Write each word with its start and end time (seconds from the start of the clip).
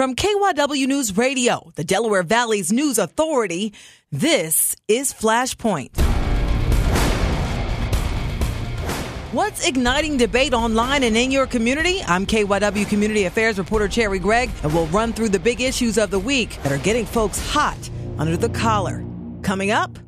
From 0.00 0.16
KYW 0.16 0.86
News 0.86 1.14
Radio, 1.18 1.72
the 1.74 1.84
Delaware 1.84 2.22
Valley's 2.22 2.72
news 2.72 2.96
authority, 2.96 3.74
this 4.10 4.74
is 4.88 5.12
Flashpoint. 5.12 5.90
What's 9.32 9.68
igniting 9.68 10.16
debate 10.16 10.54
online 10.54 11.02
and 11.02 11.18
in 11.18 11.30
your 11.30 11.46
community? 11.46 12.00
I'm 12.06 12.24
KYW 12.24 12.88
Community 12.88 13.26
Affairs 13.26 13.58
reporter 13.58 13.88
Cherri 13.88 14.18
Gregg, 14.18 14.48
and 14.62 14.72
we'll 14.72 14.86
run 14.86 15.12
through 15.12 15.28
the 15.28 15.38
big 15.38 15.60
issues 15.60 15.98
of 15.98 16.10
the 16.10 16.18
week 16.18 16.56
that 16.62 16.72
are 16.72 16.78
getting 16.78 17.04
folks 17.04 17.38
hot 17.50 17.90
under 18.16 18.38
the 18.38 18.48
collar. 18.48 19.04
Coming 19.42 19.70
up, 19.70 19.98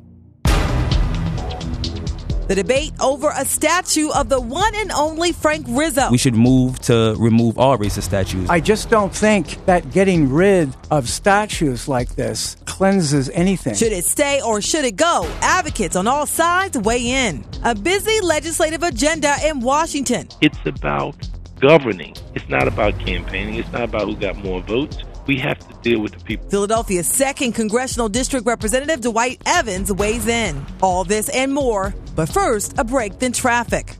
the 2.53 2.61
debate 2.61 2.93
over 3.01 3.31
a 3.35 3.45
statue 3.45 4.09
of 4.11 4.29
the 4.29 4.39
one 4.39 4.75
and 4.75 4.91
only 4.91 5.31
Frank 5.31 5.65
Rizzo. 5.69 6.11
We 6.11 6.19
should 6.19 6.35
move 6.35 6.79
to 6.81 7.15
remove 7.17 7.57
all 7.57 7.77
racist 7.77 8.03
statues. 8.03 8.47
I 8.49 8.59
just 8.59 8.91
don't 8.91 9.13
think 9.13 9.65
that 9.65 9.91
getting 9.91 10.31
rid 10.31 10.69
of 10.91 11.09
statues 11.09 11.87
like 11.87 12.15
this 12.15 12.55
cleanses 12.65 13.29
anything. 13.31 13.73
Should 13.73 13.91
it 13.91 14.05
stay 14.05 14.39
or 14.41 14.61
should 14.61 14.85
it 14.85 14.95
go? 14.95 15.27
Advocates 15.41 15.95
on 15.95 16.05
all 16.07 16.27
sides 16.27 16.77
weigh 16.77 17.07
in. 17.27 17.43
A 17.63 17.73
busy 17.73 18.21
legislative 18.21 18.83
agenda 18.83 19.33
in 19.45 19.59
Washington. 19.59 20.27
It's 20.41 20.59
about 20.65 21.15
governing. 21.59 22.15
It's 22.35 22.47
not 22.49 22.67
about 22.67 22.99
campaigning. 22.99 23.55
It's 23.55 23.71
not 23.71 23.83
about 23.83 24.07
who 24.07 24.15
got 24.15 24.37
more 24.37 24.61
votes. 24.61 24.97
We 25.25 25.37
have 25.39 25.59
to 25.59 25.73
deal 25.81 26.01
with 26.01 26.13
the 26.13 26.23
people. 26.23 26.49
Philadelphia's 26.49 27.07
second 27.07 27.53
congressional 27.53 28.09
district 28.09 28.45
representative 28.45 29.01
Dwight 29.01 29.41
Evans 29.45 29.91
weighs 29.91 30.27
in. 30.27 30.65
All 30.81 31.03
this 31.03 31.29
and 31.29 31.53
more. 31.53 31.93
But 32.15 32.29
first, 32.29 32.77
a 32.77 32.83
break, 32.83 33.19
then 33.19 33.31
traffic. 33.31 33.95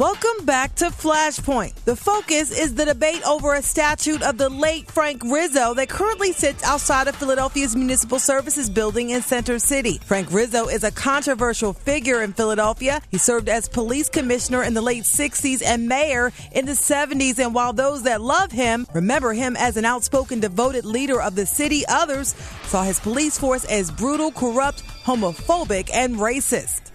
Welcome 0.00 0.46
back 0.46 0.76
to 0.76 0.86
Flashpoint. 0.86 1.74
The 1.84 1.94
focus 1.94 2.58
is 2.58 2.74
the 2.74 2.86
debate 2.86 3.22
over 3.28 3.52
a 3.52 3.60
statue 3.60 4.16
of 4.24 4.38
the 4.38 4.48
late 4.48 4.90
Frank 4.90 5.22
Rizzo 5.22 5.74
that 5.74 5.90
currently 5.90 6.32
sits 6.32 6.64
outside 6.64 7.06
of 7.06 7.16
Philadelphia's 7.16 7.76
Municipal 7.76 8.18
Services 8.18 8.70
building 8.70 9.10
in 9.10 9.20
Center 9.20 9.58
City. 9.58 10.00
Frank 10.06 10.32
Rizzo 10.32 10.68
is 10.68 10.84
a 10.84 10.90
controversial 10.90 11.74
figure 11.74 12.22
in 12.22 12.32
Philadelphia. 12.32 13.02
He 13.10 13.18
served 13.18 13.50
as 13.50 13.68
police 13.68 14.08
commissioner 14.08 14.62
in 14.62 14.72
the 14.72 14.80
late 14.80 15.02
60s 15.02 15.62
and 15.62 15.86
mayor 15.86 16.32
in 16.52 16.64
the 16.64 16.72
70s. 16.72 17.38
And 17.38 17.52
while 17.52 17.74
those 17.74 18.04
that 18.04 18.22
love 18.22 18.52
him 18.52 18.86
remember 18.94 19.34
him 19.34 19.54
as 19.54 19.76
an 19.76 19.84
outspoken, 19.84 20.40
devoted 20.40 20.86
leader 20.86 21.20
of 21.20 21.34
the 21.34 21.44
city, 21.44 21.84
others 21.86 22.34
saw 22.68 22.84
his 22.84 22.98
police 22.98 23.38
force 23.38 23.66
as 23.66 23.90
brutal, 23.90 24.32
corrupt, 24.32 24.82
homophobic, 25.04 25.90
and 25.92 26.16
racist. 26.16 26.90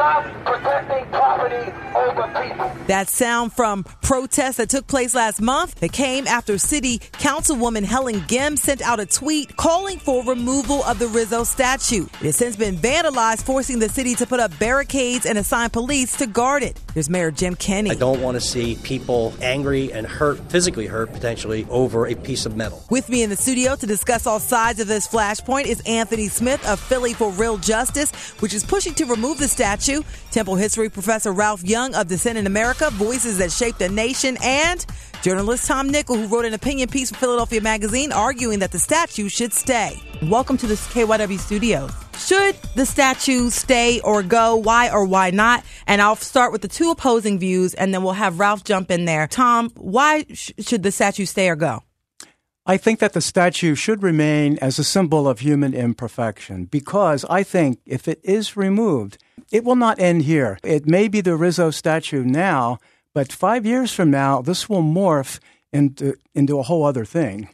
Protecting 0.00 1.04
property 1.10 1.70
over 1.94 2.22
people. 2.42 2.72
That 2.86 3.10
sound 3.10 3.52
from 3.52 3.84
protests 4.00 4.56
that 4.56 4.70
took 4.70 4.86
place 4.86 5.14
last 5.14 5.42
month 5.42 5.74
that 5.80 5.92
came 5.92 6.26
after 6.26 6.56
City 6.56 6.98
Councilwoman 6.98 7.84
Helen 7.84 8.24
Gym 8.26 8.56
sent 8.56 8.80
out 8.80 8.98
a 8.98 9.04
tweet 9.04 9.58
calling 9.58 9.98
for 9.98 10.24
removal 10.24 10.82
of 10.84 10.98
the 10.98 11.06
Rizzo 11.08 11.44
statue. 11.44 12.04
It 12.04 12.26
has 12.26 12.36
since 12.36 12.56
been 12.56 12.76
vandalized, 12.76 13.42
forcing 13.42 13.78
the 13.78 13.90
city 13.90 14.14
to 14.14 14.26
put 14.26 14.40
up 14.40 14.58
barricades 14.58 15.26
and 15.26 15.36
assign 15.36 15.68
police 15.68 16.16
to 16.16 16.26
guard 16.26 16.62
it. 16.62 16.80
Here's 16.94 17.08
Mayor 17.08 17.30
Jim 17.30 17.54
Kenney. 17.54 17.92
I 17.92 17.94
don't 17.94 18.20
want 18.20 18.34
to 18.34 18.40
see 18.40 18.74
people 18.82 19.32
angry 19.40 19.92
and 19.92 20.04
hurt, 20.04 20.40
physically 20.50 20.88
hurt 20.88 21.12
potentially, 21.12 21.64
over 21.70 22.08
a 22.08 22.16
piece 22.16 22.46
of 22.46 22.56
metal. 22.56 22.82
With 22.90 23.08
me 23.08 23.22
in 23.22 23.30
the 23.30 23.36
studio 23.36 23.76
to 23.76 23.86
discuss 23.86 24.26
all 24.26 24.40
sides 24.40 24.80
of 24.80 24.88
this 24.88 25.06
flashpoint 25.06 25.66
is 25.66 25.80
Anthony 25.86 26.26
Smith 26.26 26.66
of 26.68 26.80
Philly 26.80 27.14
for 27.14 27.30
Real 27.30 27.58
Justice, 27.58 28.10
which 28.40 28.52
is 28.52 28.64
pushing 28.64 28.92
to 28.94 29.04
remove 29.04 29.38
the 29.38 29.46
statue. 29.46 30.02
Temple 30.32 30.56
history 30.56 30.88
professor 30.88 31.30
Ralph 31.30 31.62
Young 31.62 31.94
of 31.94 32.08
Dissent 32.08 32.36
in 32.36 32.48
America, 32.48 32.90
Voices 32.90 33.38
That 33.38 33.52
Shaped 33.52 33.78
the 33.78 33.88
Nation, 33.88 34.36
and 34.42 34.84
journalist 35.22 35.68
Thom 35.68 35.90
Nickels, 35.90 36.18
who 36.18 36.26
wrote 36.26 36.44
an 36.44 36.54
opinion 36.54 36.88
piece 36.88 37.10
for 37.10 37.18
Philadelphia 37.18 37.60
Magazine 37.60 38.10
arguing 38.10 38.58
that 38.58 38.72
the 38.72 38.80
statue 38.80 39.28
should 39.28 39.52
stay. 39.52 39.96
Welcome 40.24 40.56
to 40.56 40.66
the 40.66 40.74
KYW 40.74 41.38
studios. 41.38 41.92
Should 42.26 42.54
the 42.76 42.86
statue 42.86 43.50
stay 43.50 44.00
or 44.00 44.22
go? 44.22 44.56
Why 44.56 44.90
or 44.90 45.04
why 45.04 45.30
not? 45.30 45.64
And 45.86 46.02
I'll 46.02 46.16
start 46.16 46.52
with 46.52 46.62
the 46.62 46.68
two 46.68 46.90
opposing 46.90 47.38
views 47.38 47.74
and 47.74 47.92
then 47.92 48.02
we'll 48.02 48.12
have 48.12 48.38
Ralph 48.38 48.62
jump 48.62 48.90
in 48.90 49.04
there. 49.06 49.26
Tom, 49.26 49.70
why 49.74 50.26
sh- 50.32 50.52
should 50.60 50.82
the 50.82 50.92
statue 50.92 51.24
stay 51.24 51.48
or 51.48 51.56
go? 51.56 51.82
I 52.66 52.76
think 52.76 53.00
that 53.00 53.14
the 53.14 53.20
statue 53.20 53.74
should 53.74 54.02
remain 54.02 54.58
as 54.60 54.78
a 54.78 54.84
symbol 54.84 55.26
of 55.26 55.40
human 55.40 55.74
imperfection 55.74 56.66
because 56.66 57.24
I 57.24 57.42
think 57.42 57.80
if 57.86 58.06
it 58.06 58.20
is 58.22 58.56
removed, 58.56 59.18
it 59.50 59.64
will 59.64 59.76
not 59.76 59.98
end 59.98 60.22
here. 60.22 60.58
It 60.62 60.86
may 60.86 61.08
be 61.08 61.20
the 61.20 61.36
Rizzo 61.36 61.70
statue 61.70 62.22
now, 62.22 62.78
but 63.14 63.32
five 63.32 63.66
years 63.66 63.92
from 63.92 64.10
now, 64.10 64.42
this 64.42 64.68
will 64.68 64.82
morph 64.82 65.40
into, 65.72 66.14
into 66.34 66.58
a 66.58 66.62
whole 66.62 66.84
other 66.84 67.04
thing. 67.04 67.48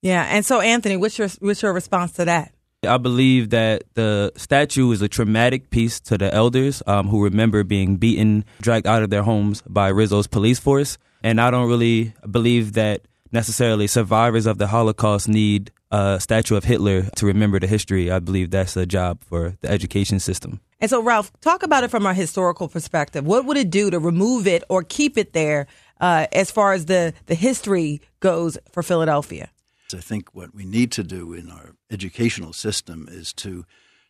Yeah. 0.00 0.26
And 0.30 0.46
so, 0.46 0.60
Anthony, 0.60 0.96
what's 0.96 1.18
your, 1.18 1.28
what's 1.40 1.60
your 1.60 1.72
response 1.72 2.12
to 2.12 2.24
that? 2.24 2.54
I 2.84 2.98
believe 2.98 3.50
that 3.50 3.84
the 3.94 4.32
statue 4.36 4.90
is 4.90 5.02
a 5.02 5.08
traumatic 5.08 5.70
piece 5.70 6.00
to 6.00 6.18
the 6.18 6.34
elders 6.34 6.82
um, 6.88 7.06
who 7.06 7.22
remember 7.22 7.62
being 7.62 7.96
beaten, 7.96 8.44
dragged 8.60 8.88
out 8.88 9.04
of 9.04 9.10
their 9.10 9.22
homes 9.22 9.62
by 9.68 9.86
Rizzo's 9.86 10.26
police 10.26 10.58
force. 10.58 10.98
And 11.22 11.40
I 11.40 11.52
don't 11.52 11.68
really 11.68 12.12
believe 12.28 12.72
that 12.72 13.02
necessarily 13.30 13.86
survivors 13.86 14.46
of 14.46 14.58
the 14.58 14.66
Holocaust 14.66 15.28
need 15.28 15.70
a 15.92 16.18
statue 16.18 16.56
of 16.56 16.64
Hitler 16.64 17.02
to 17.14 17.26
remember 17.26 17.60
the 17.60 17.68
history. 17.68 18.10
I 18.10 18.18
believe 18.18 18.50
that's 18.50 18.76
a 18.76 18.84
job 18.84 19.22
for 19.22 19.56
the 19.60 19.70
education 19.70 20.18
system. 20.18 20.58
And 20.80 20.90
so, 20.90 21.00
Ralph, 21.00 21.32
talk 21.40 21.62
about 21.62 21.84
it 21.84 21.90
from 21.92 22.04
a 22.04 22.12
historical 22.12 22.66
perspective. 22.66 23.24
What 23.24 23.44
would 23.44 23.58
it 23.58 23.70
do 23.70 23.90
to 23.90 24.00
remove 24.00 24.48
it 24.48 24.64
or 24.68 24.82
keep 24.82 25.16
it 25.16 25.34
there 25.34 25.68
uh, 26.00 26.26
as 26.32 26.50
far 26.50 26.72
as 26.72 26.86
the, 26.86 27.14
the 27.26 27.36
history 27.36 28.00
goes 28.18 28.58
for 28.72 28.82
Philadelphia? 28.82 29.51
I 29.94 30.00
think 30.00 30.34
what 30.34 30.54
we 30.54 30.64
need 30.64 30.92
to 30.92 31.02
do 31.02 31.32
in 31.32 31.50
our 31.50 31.74
educational 31.90 32.52
system 32.52 33.08
is 33.10 33.32
to 33.34 33.64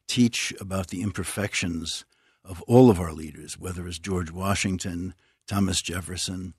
teach 0.09 0.53
about 0.61 0.89
the 0.89 1.03
imperfections 1.03 2.05
of 2.45 2.63
all 2.63 2.91
of 2.91 3.01
our 3.01 3.13
leaders, 3.13 3.59
whether 3.59 3.87
it's 3.87 3.99
George 3.99 4.31
Washington, 4.31 5.15
Thomas 5.47 5.81
Jefferson, 5.81 6.55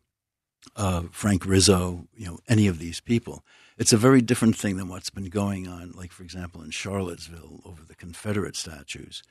uh, 0.76 1.04
Frank 1.12 1.46
Rizzo, 1.46 2.08
you 2.16 2.26
know, 2.26 2.40
any 2.48 2.68
of 2.68 2.80
these 2.80 3.02
people. 3.02 3.44
It's 3.78 3.94
a 3.94 3.98
very 3.98 4.22
different 4.22 4.56
thing 4.56 4.78
than 4.78 4.88
what's 4.88 5.10
been 5.10 5.30
going 5.30 5.68
on, 5.68 5.92
like, 5.92 6.12
for 6.12 6.24
example, 6.24 6.62
in 6.62 6.72
Charlottesville 6.72 7.62
over 7.66 7.84
the 7.84 7.96
Confederate 7.96 8.56
statues, 8.56 9.24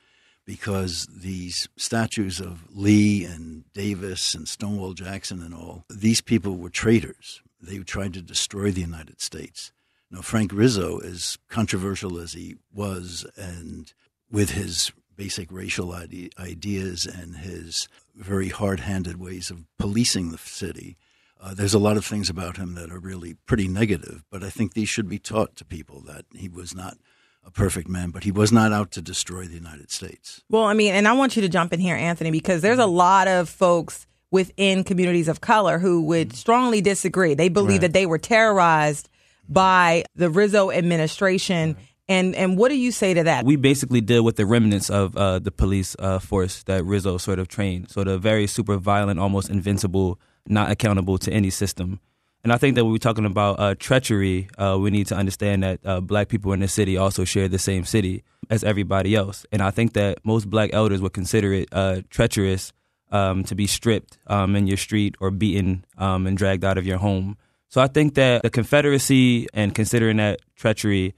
because 0.45 1.07
these 1.07 1.69
statues 1.77 2.39
of 2.39 2.65
Lee 2.69 3.25
and 3.25 3.63
Davis 3.73 4.35
and 4.35 4.47
Stonewall 4.47 4.93
Jackson 4.93 5.41
and 5.41 5.53
all, 5.53 5.85
these 5.89 6.21
people 6.21 6.57
were 6.57 6.69
traitors. 6.69 7.41
They 7.61 7.77
tried 7.79 8.13
to 8.13 8.21
destroy 8.21 8.71
the 8.71 8.81
United 8.81 9.21
States. 9.21 9.71
Now, 10.13 10.21
Frank 10.21 10.51
Rizzo, 10.53 10.99
as 10.99 11.39
controversial 11.49 12.19
as 12.19 12.33
he 12.33 12.55
was, 12.71 13.25
and 13.35 13.91
with 14.31 14.51
his 14.51 14.91
basic 15.15 15.51
racial 15.51 15.91
ide- 15.91 16.29
ideas 16.37 17.07
and 17.07 17.37
his 17.37 17.87
very 18.15 18.49
hard 18.49 18.79
handed 18.81 19.19
ways 19.19 19.49
of 19.49 19.65
policing 19.79 20.29
the 20.31 20.37
city, 20.37 20.97
uh, 21.41 21.55
there's 21.55 21.73
a 21.73 21.79
lot 21.79 21.97
of 21.97 22.05
things 22.05 22.29
about 22.29 22.57
him 22.57 22.75
that 22.75 22.91
are 22.91 22.99
really 22.99 23.33
pretty 23.47 23.67
negative, 23.67 24.23
but 24.29 24.43
I 24.43 24.51
think 24.51 24.73
these 24.73 24.87
should 24.87 25.09
be 25.09 25.17
taught 25.17 25.55
to 25.55 25.65
people 25.65 26.01
that 26.01 26.25
he 26.35 26.47
was 26.47 26.75
not 26.75 26.97
a 27.43 27.49
perfect 27.49 27.89
man, 27.89 28.11
but 28.11 28.23
he 28.23 28.31
was 28.31 28.51
not 28.51 28.71
out 28.71 28.91
to 28.91 29.01
destroy 29.01 29.45
the 29.45 29.55
United 29.55 29.89
States. 29.91 30.43
Well, 30.47 30.63
I 30.63 30.73
mean, 30.75 30.93
and 30.93 31.07
I 31.07 31.13
want 31.13 31.35
you 31.35 31.41
to 31.41 31.49
jump 31.49 31.73
in 31.73 31.79
here, 31.79 31.95
Anthony, 31.95 32.29
because 32.29 32.61
there's 32.61 32.79
a 32.79 32.85
lot 32.85 33.27
of 33.27 33.49
folks 33.49 34.05
within 34.31 34.83
communities 34.83 35.27
of 35.27 35.41
color 35.41 35.79
who 35.79 36.03
would 36.03 36.33
strongly 36.33 36.81
disagree. 36.81 37.33
They 37.33 37.49
believe 37.49 37.71
Right. 37.71 37.81
that 37.81 37.93
they 37.93 38.05
were 38.05 38.19
terrorized 38.19 39.09
by 39.47 40.05
the 40.15 40.29
Rizzo 40.29 40.71
administration. 40.71 41.77
And 42.09 42.35
and 42.35 42.57
what 42.57 42.69
do 42.69 42.75
you 42.75 42.91
say 42.91 43.13
to 43.13 43.23
that? 43.23 43.45
We 43.45 43.55
basically 43.55 44.01
deal 44.01 44.23
with 44.23 44.35
the 44.35 44.45
remnants 44.45 44.89
of 44.89 45.15
uh, 45.15 45.39
the 45.39 45.51
police 45.51 45.95
uh, 45.99 46.19
force 46.19 46.63
that 46.63 46.83
Rizzo 46.83 47.17
sort 47.17 47.39
of 47.39 47.47
trained. 47.47 47.89
So 47.91 48.03
the 48.03 48.17
very 48.17 48.45
super 48.47 48.77
violent, 48.77 49.19
almost 49.19 49.49
invincible, 49.49 50.19
not 50.47 50.69
accountable 50.69 51.17
to 51.19 51.31
any 51.31 51.49
system. 51.49 51.99
And 52.43 52.51
I 52.51 52.57
think 52.57 52.75
that 52.75 52.83
when 52.83 52.91
we're 52.91 52.97
talking 52.97 53.25
about 53.25 53.57
uh, 53.57 53.75
treachery, 53.79 54.49
uh, 54.57 54.77
we 54.77 54.91
need 54.91 55.07
to 55.07 55.15
understand 55.15 55.63
that 55.63 55.79
uh, 55.85 56.01
black 56.01 56.27
people 56.27 56.51
in 56.51 56.59
the 56.59 56.67
city 56.67 56.97
also 56.97 57.23
share 57.23 57.47
the 57.47 57.57
same 57.57 57.85
city 57.85 58.23
as 58.49 58.65
everybody 58.65 59.15
else. 59.15 59.45
And 59.53 59.61
I 59.61 59.71
think 59.71 59.93
that 59.93 60.19
most 60.25 60.49
black 60.49 60.71
elders 60.73 60.99
would 60.99 61.13
consider 61.13 61.53
it 61.53 61.69
uh, 61.71 62.01
treacherous 62.09 62.73
um, 63.11 63.45
to 63.45 63.55
be 63.55 63.65
stripped 63.65 64.17
um, 64.27 64.57
in 64.57 64.67
your 64.67 64.75
street 64.75 65.15
or 65.21 65.31
beaten 65.31 65.85
um, 65.97 66.27
and 66.27 66.37
dragged 66.37 66.65
out 66.65 66.77
of 66.77 66.85
your 66.85 66.97
home. 66.97 67.37
So 67.73 67.81
I 67.81 67.87
think 67.87 68.13
that 68.13 68.43
the 68.43 68.51
Confederacy 68.51 69.47
and 69.51 69.73
considering 69.73 70.17
that 70.17 70.41
treachery 70.55 71.15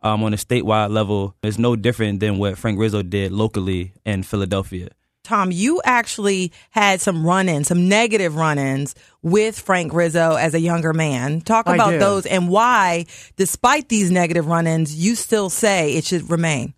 um, 0.00 0.24
on 0.24 0.32
a 0.32 0.38
statewide 0.38 0.88
level 0.88 1.34
is 1.42 1.58
no 1.58 1.76
different 1.76 2.20
than 2.20 2.38
what 2.38 2.56
Frank 2.56 2.80
Rizzo 2.80 3.02
did 3.02 3.30
locally 3.30 3.92
in 4.06 4.22
Philadelphia. 4.22 4.88
Tom, 5.22 5.52
you 5.52 5.82
actually 5.84 6.50
had 6.70 7.02
some 7.02 7.26
run 7.26 7.46
ins, 7.46 7.68
some 7.68 7.90
negative 7.90 8.36
run 8.36 8.56
ins 8.56 8.94
with 9.20 9.60
Frank 9.60 9.92
Rizzo 9.92 10.36
as 10.36 10.54
a 10.54 10.60
younger 10.60 10.94
man. 10.94 11.42
Talk 11.42 11.68
I 11.68 11.74
about 11.74 11.90
did. 11.90 12.00
those 12.00 12.24
and 12.24 12.48
why, 12.48 13.04
despite 13.36 13.90
these 13.90 14.10
negative 14.10 14.46
run 14.46 14.66
ins, 14.66 14.94
you 14.94 15.14
still 15.14 15.50
say 15.50 15.92
it 15.92 16.06
should 16.06 16.30
remain. 16.30 16.72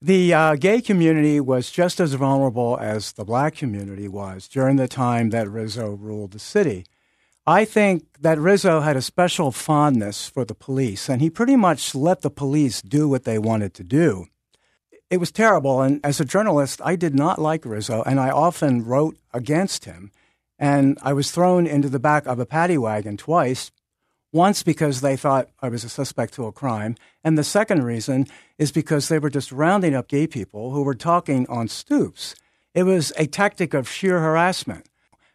The 0.00 0.32
uh, 0.32 0.54
gay 0.54 0.80
community 0.80 1.38
was 1.38 1.70
just 1.70 2.00
as 2.00 2.14
vulnerable 2.14 2.78
as 2.80 3.12
the 3.12 3.26
black 3.26 3.56
community 3.56 4.08
was 4.08 4.48
during 4.48 4.76
the 4.76 4.88
time 4.88 5.28
that 5.30 5.50
Rizzo 5.50 5.90
ruled 5.90 6.30
the 6.30 6.38
city. 6.38 6.86
I 7.50 7.64
think 7.64 8.04
that 8.20 8.38
Rizzo 8.38 8.78
had 8.78 8.96
a 8.96 9.02
special 9.02 9.50
fondness 9.50 10.28
for 10.28 10.44
the 10.44 10.54
police, 10.54 11.08
and 11.08 11.20
he 11.20 11.28
pretty 11.28 11.56
much 11.56 11.96
let 11.96 12.20
the 12.20 12.30
police 12.30 12.80
do 12.80 13.08
what 13.08 13.24
they 13.24 13.40
wanted 13.40 13.74
to 13.74 13.82
do. 13.82 14.26
It 15.10 15.16
was 15.16 15.32
terrible, 15.32 15.82
and 15.82 15.98
as 16.04 16.20
a 16.20 16.24
journalist, 16.24 16.80
I 16.84 16.94
did 16.94 17.12
not 17.12 17.40
like 17.40 17.64
Rizzo, 17.64 18.04
and 18.04 18.20
I 18.20 18.30
often 18.30 18.84
wrote 18.84 19.16
against 19.34 19.84
him. 19.84 20.12
And 20.60 20.96
I 21.02 21.12
was 21.12 21.32
thrown 21.32 21.66
into 21.66 21.88
the 21.88 21.98
back 21.98 22.24
of 22.24 22.38
a 22.38 22.46
paddy 22.46 22.78
wagon 22.78 23.16
twice 23.16 23.72
once 24.32 24.62
because 24.62 25.00
they 25.00 25.16
thought 25.16 25.48
I 25.60 25.70
was 25.70 25.82
a 25.82 25.88
suspect 25.88 26.34
to 26.34 26.46
a 26.46 26.52
crime, 26.52 26.94
and 27.24 27.36
the 27.36 27.42
second 27.42 27.82
reason 27.82 28.28
is 28.58 28.70
because 28.70 29.08
they 29.08 29.18
were 29.18 29.28
just 29.28 29.50
rounding 29.50 29.96
up 29.96 30.06
gay 30.06 30.28
people 30.28 30.70
who 30.70 30.84
were 30.84 30.94
talking 30.94 31.48
on 31.48 31.66
stoops. 31.66 32.36
It 32.74 32.84
was 32.84 33.12
a 33.16 33.26
tactic 33.26 33.74
of 33.74 33.88
sheer 33.88 34.20
harassment. 34.20 34.86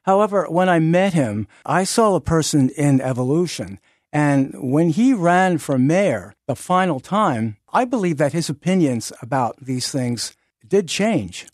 However, 0.06 0.46
when 0.50 0.69
I 0.69 0.80
met 0.80 1.13
him, 1.13 1.48
I 1.66 1.84
saw 1.84 2.13
a 2.16 2.22
person 2.22 2.69
in 2.69 3.02
evolution. 3.02 3.80
And 4.13 4.54
when 4.72 4.90
he 4.90 5.13
ran 5.13 5.57
for 5.57 5.78
mayor 5.80 6.36
the 6.48 6.56
final 6.56 7.00
time, 7.00 7.57
I 7.74 7.86
believe 7.86 8.18
that 8.18 8.31
his 8.31 8.48
opinions 8.50 9.12
about 9.22 9.57
these 9.57 9.92
things 9.92 10.36
did 10.66 10.88
change. 10.88 11.48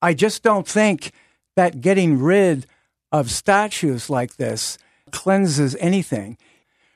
I 0.00 0.14
just 0.14 0.44
don't 0.44 0.66
think 0.66 1.10
that 1.56 1.80
getting 1.80 2.20
rid 2.20 2.66
of 3.10 3.32
statues 3.32 4.08
like 4.08 4.36
this 4.36 4.78
cleanses 5.10 5.76
anything. 5.80 6.38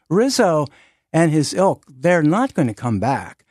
Rizzo 0.08 0.66
and 1.12 1.32
his 1.32 1.52
ilk, 1.52 1.84
they're 1.88 2.22
not 2.22 2.54
going 2.54 2.68
to 2.68 2.74
come 2.74 3.00
back. 3.00 3.44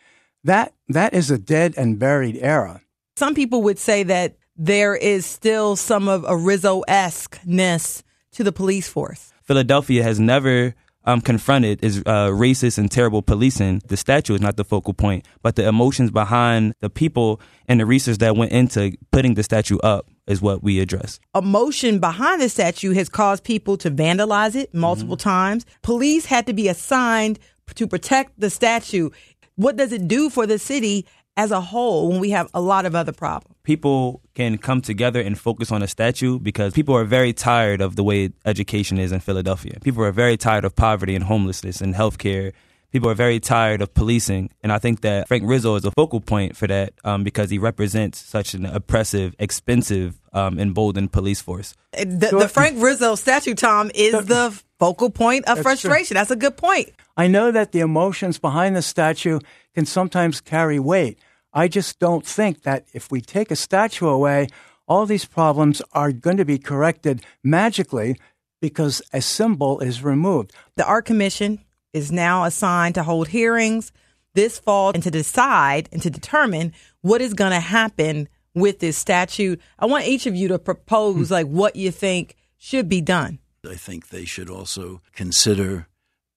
That 0.43 0.73
that 0.87 1.13
is 1.13 1.29
a 1.29 1.37
dead 1.37 1.73
and 1.77 1.99
buried 1.99 2.37
era. 2.37 2.81
Some 3.17 3.35
people 3.35 3.61
would 3.63 3.77
say 3.77 4.03
that 4.03 4.37
there 4.61 4.95
is 4.95 5.25
still 5.25 5.75
some 5.75 6.07
of 6.07 6.23
a 6.27 6.37
Rizzo 6.37 6.81
esqueness 6.81 8.03
to 8.33 8.43
the 8.43 8.51
police 8.51 8.87
force. 8.87 9.33
Philadelphia 9.41 10.03
has 10.03 10.19
never 10.19 10.75
um, 11.03 11.19
confronted 11.19 11.83
is 11.83 11.97
uh, 12.05 12.27
racist 12.27 12.77
and 12.77 12.91
terrible 12.91 13.23
policing. 13.23 13.81
The 13.87 13.97
statue 13.97 14.35
is 14.35 14.41
not 14.41 14.57
the 14.57 14.63
focal 14.63 14.93
point, 14.93 15.27
but 15.41 15.55
the 15.55 15.67
emotions 15.67 16.11
behind 16.11 16.75
the 16.79 16.91
people 16.91 17.41
and 17.67 17.79
the 17.79 17.87
research 17.87 18.19
that 18.19 18.37
went 18.37 18.51
into 18.51 18.95
putting 19.11 19.33
the 19.33 19.41
statue 19.41 19.79
up 19.79 20.07
is 20.27 20.43
what 20.43 20.61
we 20.61 20.79
address. 20.79 21.19
Emotion 21.33 21.97
behind 21.99 22.39
the 22.39 22.47
statue 22.47 22.93
has 22.93 23.09
caused 23.09 23.43
people 23.43 23.77
to 23.77 23.89
vandalize 23.89 24.53
it 24.53 24.71
multiple 24.75 25.17
mm-hmm. 25.17 25.27
times. 25.27 25.65
Police 25.81 26.27
had 26.27 26.45
to 26.45 26.53
be 26.53 26.67
assigned 26.67 27.39
to 27.73 27.87
protect 27.87 28.39
the 28.39 28.51
statue. 28.51 29.09
What 29.55 29.75
does 29.75 29.91
it 29.91 30.07
do 30.07 30.29
for 30.29 30.45
the 30.45 30.59
city 30.59 31.07
as 31.37 31.51
a 31.51 31.61
whole 31.61 32.09
when 32.09 32.19
we 32.19 32.31
have 32.31 32.49
a 32.53 32.61
lot 32.61 32.85
of 32.85 32.95
other 32.95 33.11
problems. 33.11 33.55
People 33.63 34.21
can 34.35 34.57
come 34.57 34.81
together 34.81 35.21
and 35.21 35.39
focus 35.39 35.71
on 35.71 35.81
a 35.81 35.87
statue 35.87 36.39
because 36.39 36.73
people 36.73 36.95
are 36.95 37.05
very 37.05 37.33
tired 37.33 37.81
of 37.81 37.95
the 37.95 38.03
way 38.03 38.31
education 38.45 38.97
is 38.97 39.11
in 39.11 39.19
Philadelphia. 39.19 39.77
People 39.83 40.03
are 40.03 40.11
very 40.11 40.37
tired 40.37 40.65
of 40.65 40.75
poverty 40.75 41.15
and 41.15 41.25
homelessness 41.25 41.81
and 41.81 41.95
healthcare. 41.95 42.53
People 42.91 43.09
are 43.09 43.15
very 43.15 43.39
tired 43.39 43.81
of 43.81 43.93
policing. 43.93 44.49
And 44.61 44.71
I 44.71 44.77
think 44.77 45.01
that 45.01 45.27
Frank 45.27 45.43
Rizzo 45.45 45.75
is 45.75 45.85
a 45.85 45.91
focal 45.91 46.19
point 46.19 46.57
for 46.57 46.67
that 46.67 46.93
um, 47.03 47.23
because 47.23 47.49
he 47.49 47.57
represents 47.57 48.19
such 48.19 48.53
an 48.53 48.65
oppressive, 48.65 49.35
expensive, 49.39 50.20
um, 50.33 50.59
emboldened 50.59 51.11
police 51.11 51.41
force. 51.41 51.75
The, 51.93 52.29
the 52.31 52.49
Frank 52.49 52.81
Rizzo 52.81 53.15
statue, 53.15 53.53
Tom, 53.53 53.91
is 53.93 54.13
the, 54.13 54.21
the 54.21 54.63
focal 54.79 55.09
point 55.09 55.45
of 55.45 55.57
That's 55.57 55.63
frustration. 55.63 56.15
True. 56.15 56.21
That's 56.21 56.31
a 56.31 56.35
good 56.35 56.57
point. 56.57 56.89
I 57.17 57.27
know 57.27 57.51
that 57.51 57.71
the 57.71 57.81
emotions 57.81 58.39
behind 58.39 58.75
the 58.75 58.81
statue 58.81 59.39
can 59.75 59.85
sometimes 59.85 60.41
carry 60.41 60.79
weight. 60.79 61.19
I 61.53 61.67
just 61.67 61.99
don't 61.99 62.25
think 62.25 62.63
that 62.63 62.85
if 62.93 63.11
we 63.11 63.21
take 63.21 63.51
a 63.51 63.55
statue 63.55 64.07
away, 64.07 64.47
all 64.87 65.05
these 65.05 65.25
problems 65.25 65.81
are 65.91 66.11
going 66.11 66.37
to 66.37 66.45
be 66.45 66.57
corrected 66.57 67.23
magically 67.43 68.17
because 68.61 69.01
a 69.11 69.21
symbol 69.21 69.79
is 69.79 70.03
removed. 70.03 70.53
The 70.75 70.85
Art 70.85 71.05
Commission 71.05 71.59
is 71.93 72.11
now 72.11 72.45
assigned 72.45 72.95
to 72.95 73.03
hold 73.03 73.29
hearings 73.29 73.91
this 74.33 74.59
fall 74.59 74.91
and 74.93 75.03
to 75.03 75.11
decide 75.11 75.89
and 75.91 76.01
to 76.01 76.09
determine 76.09 76.73
what 77.01 77.21
is 77.21 77.33
going 77.33 77.51
to 77.51 77.59
happen 77.59 78.29
with 78.53 78.79
this 78.79 78.97
statute. 78.97 79.61
I 79.79 79.85
want 79.85 80.07
each 80.07 80.25
of 80.25 80.35
you 80.35 80.47
to 80.49 80.59
propose 80.59 81.27
hmm. 81.27 81.33
like 81.33 81.47
what 81.47 81.75
you 81.75 81.91
think 81.91 82.35
should 82.57 82.89
be 82.89 83.01
done. 83.01 83.39
I 83.69 83.75
think 83.75 84.09
they 84.09 84.25
should 84.25 84.49
also 84.49 85.01
consider 85.13 85.87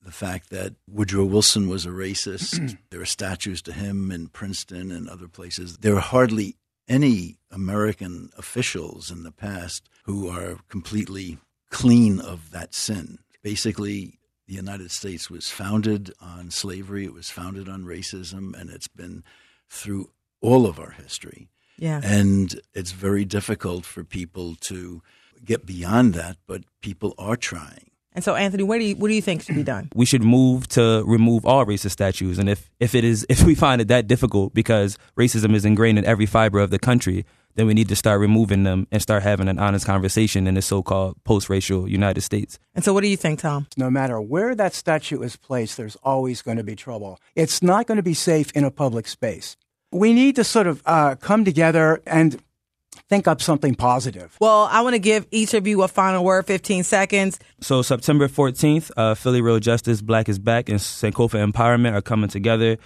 the 0.02 0.12
fact 0.12 0.50
that 0.50 0.74
Woodrow 0.86 1.24
Wilson 1.24 1.68
was 1.68 1.86
a 1.86 1.90
racist. 1.90 2.78
there 2.90 3.00
are 3.00 3.06
statues 3.06 3.62
to 3.62 3.72
him 3.72 4.10
in 4.10 4.28
Princeton 4.28 4.92
and 4.92 5.08
other 5.08 5.28
places. 5.28 5.78
There 5.78 5.96
are 5.96 6.00
hardly 6.00 6.56
any 6.86 7.38
American 7.50 8.30
officials 8.36 9.10
in 9.10 9.22
the 9.22 9.32
past 9.32 9.88
who 10.04 10.28
are 10.28 10.58
completely 10.68 11.38
clean 11.70 12.20
of 12.20 12.50
that 12.50 12.74
sin. 12.74 13.18
Basically, 13.42 14.18
the 14.46 14.54
United 14.54 14.90
States 14.90 15.30
was 15.30 15.50
founded 15.50 16.12
on 16.20 16.50
slavery, 16.50 17.04
it 17.04 17.14
was 17.14 17.30
founded 17.30 17.68
on 17.68 17.84
racism, 17.84 18.58
and 18.58 18.68
it's 18.68 18.88
been 18.88 19.24
through 19.70 20.10
all 20.42 20.66
of 20.66 20.78
our 20.78 20.90
history. 20.90 21.48
Yeah. 21.78 22.00
And 22.02 22.60
it's 22.72 22.92
very 22.92 23.24
difficult 23.24 23.84
for 23.84 24.04
people 24.04 24.56
to 24.62 25.02
get 25.44 25.66
beyond 25.66 26.14
that, 26.14 26.36
but 26.46 26.62
people 26.80 27.14
are 27.18 27.36
trying. 27.36 27.90
And 28.14 28.22
so, 28.22 28.36
Anthony, 28.36 28.62
what 28.62 28.78
do 28.78 28.84
you 28.84 28.94
what 28.94 29.08
do 29.08 29.14
you 29.14 29.22
think 29.22 29.42
should 29.42 29.56
be 29.56 29.64
done? 29.64 29.90
We 29.94 30.06
should 30.06 30.22
move 30.22 30.68
to 30.68 31.02
remove 31.04 31.44
all 31.44 31.66
racist 31.66 31.90
statues, 31.90 32.38
and 32.38 32.48
if 32.48 32.70
if 32.78 32.94
it 32.94 33.02
is 33.04 33.26
if 33.28 33.42
we 33.42 33.54
find 33.54 33.80
it 33.80 33.88
that 33.88 34.06
difficult 34.06 34.54
because 34.54 34.98
racism 35.16 35.54
is 35.54 35.64
ingrained 35.64 35.98
in 35.98 36.04
every 36.04 36.26
fiber 36.26 36.60
of 36.60 36.70
the 36.70 36.78
country, 36.78 37.26
then 37.56 37.66
we 37.66 37.74
need 37.74 37.88
to 37.88 37.96
start 37.96 38.20
removing 38.20 38.62
them 38.62 38.86
and 38.92 39.02
start 39.02 39.22
having 39.24 39.48
an 39.48 39.58
honest 39.58 39.86
conversation 39.86 40.46
in 40.46 40.54
the 40.54 40.62
so-called 40.62 41.16
post-racial 41.24 41.88
United 41.88 42.20
States. 42.20 42.58
And 42.74 42.84
so, 42.84 42.92
what 42.92 43.02
do 43.02 43.08
you 43.08 43.16
think, 43.16 43.40
Tom? 43.40 43.66
No 43.76 43.90
matter 43.90 44.20
where 44.20 44.54
that 44.54 44.74
statue 44.74 45.20
is 45.22 45.36
placed, 45.36 45.76
there's 45.76 45.96
always 46.04 46.40
going 46.40 46.56
to 46.56 46.64
be 46.64 46.76
trouble. 46.76 47.18
It's 47.34 47.62
not 47.62 47.86
going 47.86 47.96
to 47.96 48.02
be 48.02 48.14
safe 48.14 48.52
in 48.52 48.64
a 48.64 48.70
public 48.70 49.08
space. 49.08 49.56
We 49.94 50.12
need 50.12 50.36
to 50.36 50.44
sort 50.44 50.66
of 50.66 50.82
uh, 50.84 51.14
come 51.14 51.44
together 51.44 52.02
and 52.04 52.40
think 53.08 53.28
up 53.28 53.40
something 53.40 53.74
positive. 53.74 54.36
Well, 54.40 54.68
I 54.70 54.80
want 54.80 54.94
to 54.94 54.98
give 54.98 55.26
each 55.30 55.54
of 55.54 55.66
you 55.66 55.82
a 55.82 55.88
final 55.88 56.24
word, 56.24 56.46
15 56.46 56.82
seconds. 56.82 57.38
So, 57.60 57.80
September 57.82 58.26
14th, 58.26 58.90
uh, 58.96 59.14
Philly 59.14 59.40
Real 59.40 59.60
Justice, 59.60 60.02
Black 60.02 60.28
is 60.28 60.38
Back, 60.38 60.68
and 60.68 60.78
Sankofa 60.78 61.48
Empowerment 61.48 61.92
are 61.92 62.02
coming 62.02 62.28
together 62.28 62.76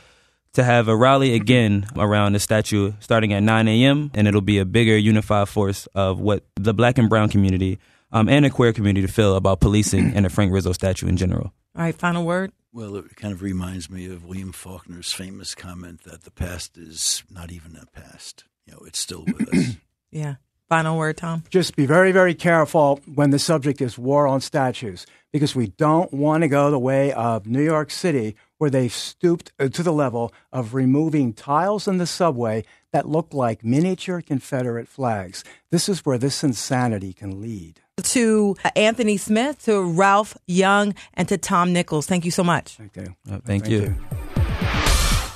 to 0.52 0.64
have 0.64 0.88
a 0.88 0.96
rally 0.96 1.34
again 1.34 1.86
around 1.96 2.32
the 2.32 2.40
statue 2.40 2.92
starting 3.00 3.32
at 3.32 3.42
9 3.42 3.68
a.m. 3.68 4.10
And 4.14 4.28
it'll 4.28 4.40
be 4.40 4.58
a 4.58 4.64
bigger 4.64 4.96
unified 4.96 5.48
force 5.48 5.86
of 5.94 6.20
what 6.20 6.44
the 6.56 6.74
black 6.74 6.98
and 6.98 7.08
brown 7.08 7.28
community 7.28 7.78
um, 8.12 8.28
and 8.28 8.44
the 8.44 8.50
queer 8.50 8.72
community 8.72 9.06
feel 9.06 9.36
about 9.36 9.60
policing 9.60 10.14
and 10.14 10.24
the 10.24 10.30
Frank 10.30 10.52
Rizzo 10.52 10.72
statue 10.72 11.06
in 11.06 11.16
general. 11.16 11.52
All 11.76 11.82
right, 11.84 11.94
final 11.94 12.24
word. 12.24 12.52
Well, 12.72 12.96
it 12.96 13.16
kind 13.16 13.32
of 13.32 13.42
reminds 13.42 13.88
me 13.88 14.06
of 14.06 14.24
William 14.24 14.52
Faulkner's 14.52 15.12
famous 15.12 15.54
comment 15.54 16.02
that 16.04 16.24
the 16.24 16.30
past 16.30 16.76
is 16.76 17.22
not 17.30 17.50
even 17.50 17.76
a 17.76 17.86
past. 17.86 18.44
You 18.66 18.74
know, 18.74 18.80
it's 18.86 18.98
still 18.98 19.24
with 19.24 19.54
us. 19.54 19.76
Yeah. 20.10 20.36
Final 20.70 20.96
word, 20.96 21.18
Tom. 21.18 21.44
Just 21.50 21.76
be 21.76 21.84
very, 21.84 22.12
very 22.12 22.34
careful 22.34 23.00
when 23.14 23.28
the 23.28 23.38
subject 23.38 23.82
is 23.82 23.98
war 23.98 24.26
on 24.26 24.40
statues, 24.40 25.06
because 25.32 25.54
we 25.54 25.68
don't 25.68 26.12
want 26.12 26.42
to 26.42 26.48
go 26.48 26.70
the 26.70 26.78
way 26.78 27.12
of 27.12 27.46
New 27.46 27.62
York 27.62 27.90
City, 27.90 28.36
where 28.56 28.70
they've 28.70 28.92
stooped 28.92 29.52
uh, 29.58 29.68
to 29.68 29.82
the 29.82 29.92
level 29.92 30.32
of 30.50 30.72
removing 30.72 31.34
tiles 31.34 31.88
in 31.88 31.98
the 31.98 32.06
subway 32.06 32.64
that 32.92 33.08
look 33.08 33.32
like 33.34 33.64
miniature 33.64 34.22
Confederate 34.22 34.88
flags. 34.88 35.44
This 35.70 35.88
is 35.88 36.06
where 36.06 36.18
this 36.18 36.42
insanity 36.42 37.12
can 37.12 37.40
lead. 37.40 37.80
To 38.02 38.56
Anthony 38.76 39.16
Smith, 39.16 39.64
to 39.64 39.82
Ralph 39.82 40.36
Young, 40.46 40.94
and 41.14 41.28
to 41.28 41.36
Thom 41.36 41.72
Nickels, 41.72 42.06
thank 42.06 42.24
you 42.24 42.30
so 42.30 42.44
much. 42.44 42.76
Thank 42.76 42.96
you. 42.96 43.02
Uh, 43.26 43.38
thank, 43.44 43.44
thank, 43.44 43.68
you. 43.68 43.80
you. 43.80 43.96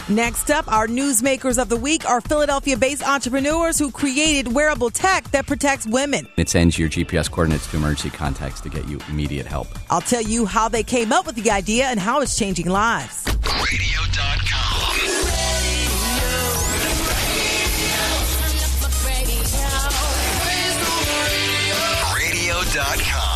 Next 0.09 0.51
up, 0.51 0.71
our 0.71 0.89
newsmakers 0.89 1.63
of 1.63 1.69
the 1.69 1.77
week 1.77 2.05
are 2.09 2.21
Philadelphia 2.21 2.77
based 2.77 3.07
entrepreneurs 3.07 3.79
who 3.79 3.91
created 3.91 4.53
wearable 4.53 4.91
tech 4.91 5.31
that 5.31 5.47
protects 5.47 5.87
women. 5.87 6.27
It 6.37 6.49
sends 6.49 6.79
your 6.79 6.89
GPS 6.89 7.31
coordinates 7.31 7.71
to 7.71 7.77
emergency 7.77 8.11
contacts 8.11 8.61
to 8.63 8.69
get 8.69 8.89
you 8.89 9.01
immediate 9.09 9.47
help. 9.47 9.69
I'll 9.91 10.01
tell 10.01 10.23
you 10.23 10.45
how 10.45 10.69
they 10.69 10.83
came 10.83 11.13
up 11.13 11.25
with 11.27 11.37
the 11.37 11.51
idea 11.51 11.87
and 11.87 12.01
how 12.01 12.21
it's 12.21 12.37
changing 12.37 12.69
lives. 12.69 13.25
Radio.com. 13.27 14.92
Radio.com. 22.75 23.32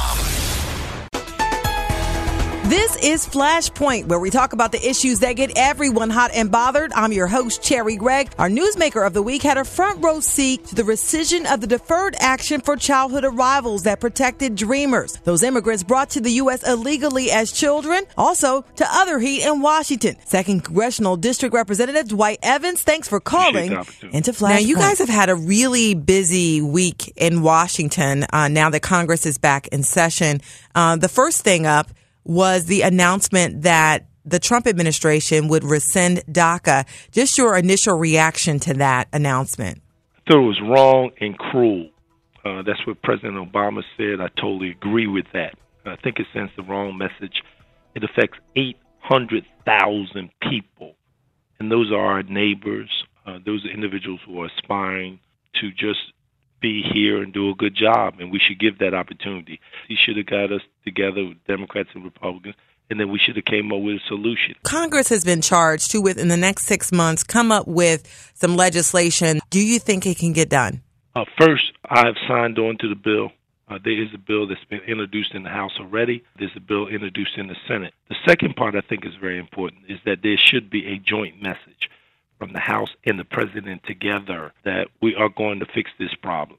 This 2.68 2.96
is 2.96 3.24
Flashpoint, 3.24 4.06
where 4.06 4.18
we 4.18 4.28
talk 4.28 4.52
about 4.52 4.72
the 4.72 4.84
issues 4.84 5.20
that 5.20 5.34
get 5.34 5.52
everyone 5.54 6.10
hot 6.10 6.32
and 6.34 6.50
bothered. 6.50 6.92
I'm 6.94 7.12
your 7.12 7.28
host, 7.28 7.62
Cherri 7.62 7.94
Gregg. 7.94 8.32
Our 8.40 8.48
newsmaker 8.48 9.06
of 9.06 9.12
the 9.12 9.22
week 9.22 9.44
had 9.44 9.56
a 9.56 9.64
front 9.64 10.02
row 10.02 10.18
seat 10.18 10.66
to 10.66 10.74
the 10.74 10.82
rescission 10.82 11.46
of 11.46 11.60
the 11.60 11.68
deferred 11.68 12.16
action 12.18 12.60
for 12.60 12.74
childhood 12.74 13.24
arrivals 13.24 13.84
that 13.84 14.00
protected 14.00 14.56
dreamers, 14.56 15.12
those 15.22 15.44
immigrants 15.44 15.84
brought 15.84 16.10
to 16.10 16.20
the 16.20 16.32
U.S. 16.32 16.66
illegally 16.66 17.30
as 17.30 17.52
children, 17.52 18.02
also 18.16 18.62
to 18.62 18.86
other 18.90 19.20
heat 19.20 19.46
in 19.46 19.62
Washington. 19.62 20.16
Second 20.24 20.64
Congressional 20.64 21.16
District 21.16 21.54
Representative 21.54 22.08
Dwight 22.08 22.40
Evans, 22.42 22.82
thanks 22.82 23.06
for 23.06 23.20
calling 23.20 23.74
into 24.10 24.32
Flashpoint. 24.32 24.48
Now, 24.48 24.58
you 24.58 24.74
guys 24.74 24.98
have 24.98 25.08
had 25.08 25.28
a 25.28 25.36
really 25.36 25.94
busy 25.94 26.60
week 26.62 27.12
in 27.14 27.42
Washington 27.42 28.24
uh, 28.32 28.48
now 28.48 28.70
that 28.70 28.80
Congress 28.80 29.24
is 29.24 29.38
back 29.38 29.68
in 29.68 29.84
session. 29.84 30.40
Uh, 30.74 30.96
the 30.96 31.08
first 31.08 31.44
thing 31.44 31.64
up, 31.64 31.90
was 32.26 32.66
the 32.66 32.82
announcement 32.82 33.62
that 33.62 34.06
the 34.24 34.40
Trump 34.40 34.66
administration 34.66 35.48
would 35.48 35.62
rescind 35.62 36.24
DACA. 36.26 36.84
Just 37.12 37.38
your 37.38 37.56
initial 37.56 37.96
reaction 37.96 38.58
to 38.60 38.74
that 38.74 39.08
announcement. 39.12 39.80
I 40.16 40.32
thought 40.32 40.42
it 40.42 40.46
was 40.46 40.60
wrong 40.60 41.10
and 41.20 41.38
cruel. 41.38 41.88
Uh, 42.44 42.62
that's 42.62 42.84
what 42.86 43.00
President 43.02 43.36
Obama 43.36 43.82
said. 43.96 44.20
I 44.20 44.28
totally 44.40 44.70
agree 44.70 45.06
with 45.06 45.26
that. 45.32 45.54
I 45.84 45.96
think 45.96 46.18
it 46.18 46.26
sends 46.34 46.50
the 46.56 46.64
wrong 46.64 46.98
message. 46.98 47.42
It 47.94 48.02
affects 48.02 48.38
800,000 48.56 50.30
people, 50.50 50.94
and 51.60 51.70
those 51.70 51.92
are 51.92 52.04
our 52.04 52.22
neighbors. 52.24 52.90
Uh, 53.24 53.38
those 53.44 53.64
are 53.64 53.70
individuals 53.70 54.20
who 54.26 54.42
are 54.42 54.46
aspiring 54.46 55.20
to 55.60 55.70
just 55.70 56.00
be 56.60 56.82
here 56.82 57.22
and 57.22 57.32
do 57.32 57.50
a 57.50 57.54
good 57.54 57.74
job, 57.74 58.14
and 58.18 58.30
we 58.30 58.38
should 58.38 58.58
give 58.58 58.78
that 58.78 58.94
opportunity. 58.94 59.60
He 59.88 59.96
should 59.96 60.16
have 60.16 60.26
got 60.26 60.52
us 60.52 60.62
together 60.84 61.24
with 61.24 61.44
Democrats 61.46 61.90
and 61.94 62.04
Republicans, 62.04 62.54
and 62.90 63.00
then 63.00 63.10
we 63.10 63.18
should 63.18 63.36
have 63.36 63.44
came 63.44 63.72
up 63.72 63.80
with 63.80 63.96
a 63.96 64.06
solution. 64.08 64.54
Congress 64.62 65.08
has 65.08 65.24
been 65.24 65.42
charged 65.42 65.90
to, 65.90 66.00
within 66.00 66.28
the 66.28 66.36
next 66.36 66.66
six 66.66 66.92
months, 66.92 67.22
come 67.22 67.50
up 67.52 67.66
with 67.66 68.32
some 68.34 68.56
legislation. 68.56 69.40
Do 69.50 69.60
you 69.60 69.78
think 69.78 70.06
it 70.06 70.18
can 70.18 70.32
get 70.32 70.48
done? 70.48 70.82
Uh, 71.14 71.24
first, 71.38 71.72
I 71.88 72.06
have 72.06 72.16
signed 72.28 72.58
on 72.58 72.76
to 72.78 72.88
the 72.88 72.94
bill. 72.94 73.30
Uh, 73.68 73.78
there 73.82 74.00
is 74.00 74.08
a 74.14 74.18
bill 74.18 74.46
that's 74.46 74.64
been 74.70 74.80
introduced 74.86 75.34
in 75.34 75.42
the 75.42 75.48
House 75.48 75.72
already. 75.80 76.22
There's 76.38 76.54
a 76.56 76.60
bill 76.60 76.86
introduced 76.86 77.36
in 77.36 77.48
the 77.48 77.56
Senate. 77.66 77.94
The 78.08 78.14
second 78.26 78.54
part 78.54 78.76
I 78.76 78.80
think 78.80 79.04
is 79.04 79.14
very 79.20 79.38
important 79.38 79.82
is 79.88 79.98
that 80.04 80.18
there 80.22 80.36
should 80.36 80.70
be 80.70 80.86
a 80.86 80.98
joint 80.98 81.42
message 81.42 81.90
from 82.38 82.52
the 82.52 82.60
House 82.60 82.90
and 83.04 83.18
the 83.18 83.24
President 83.24 83.82
together 83.84 84.52
that 84.64 84.88
we 85.00 85.14
are 85.14 85.28
going 85.28 85.60
to 85.60 85.66
fix 85.66 85.90
this 85.98 86.14
problem. 86.14 86.58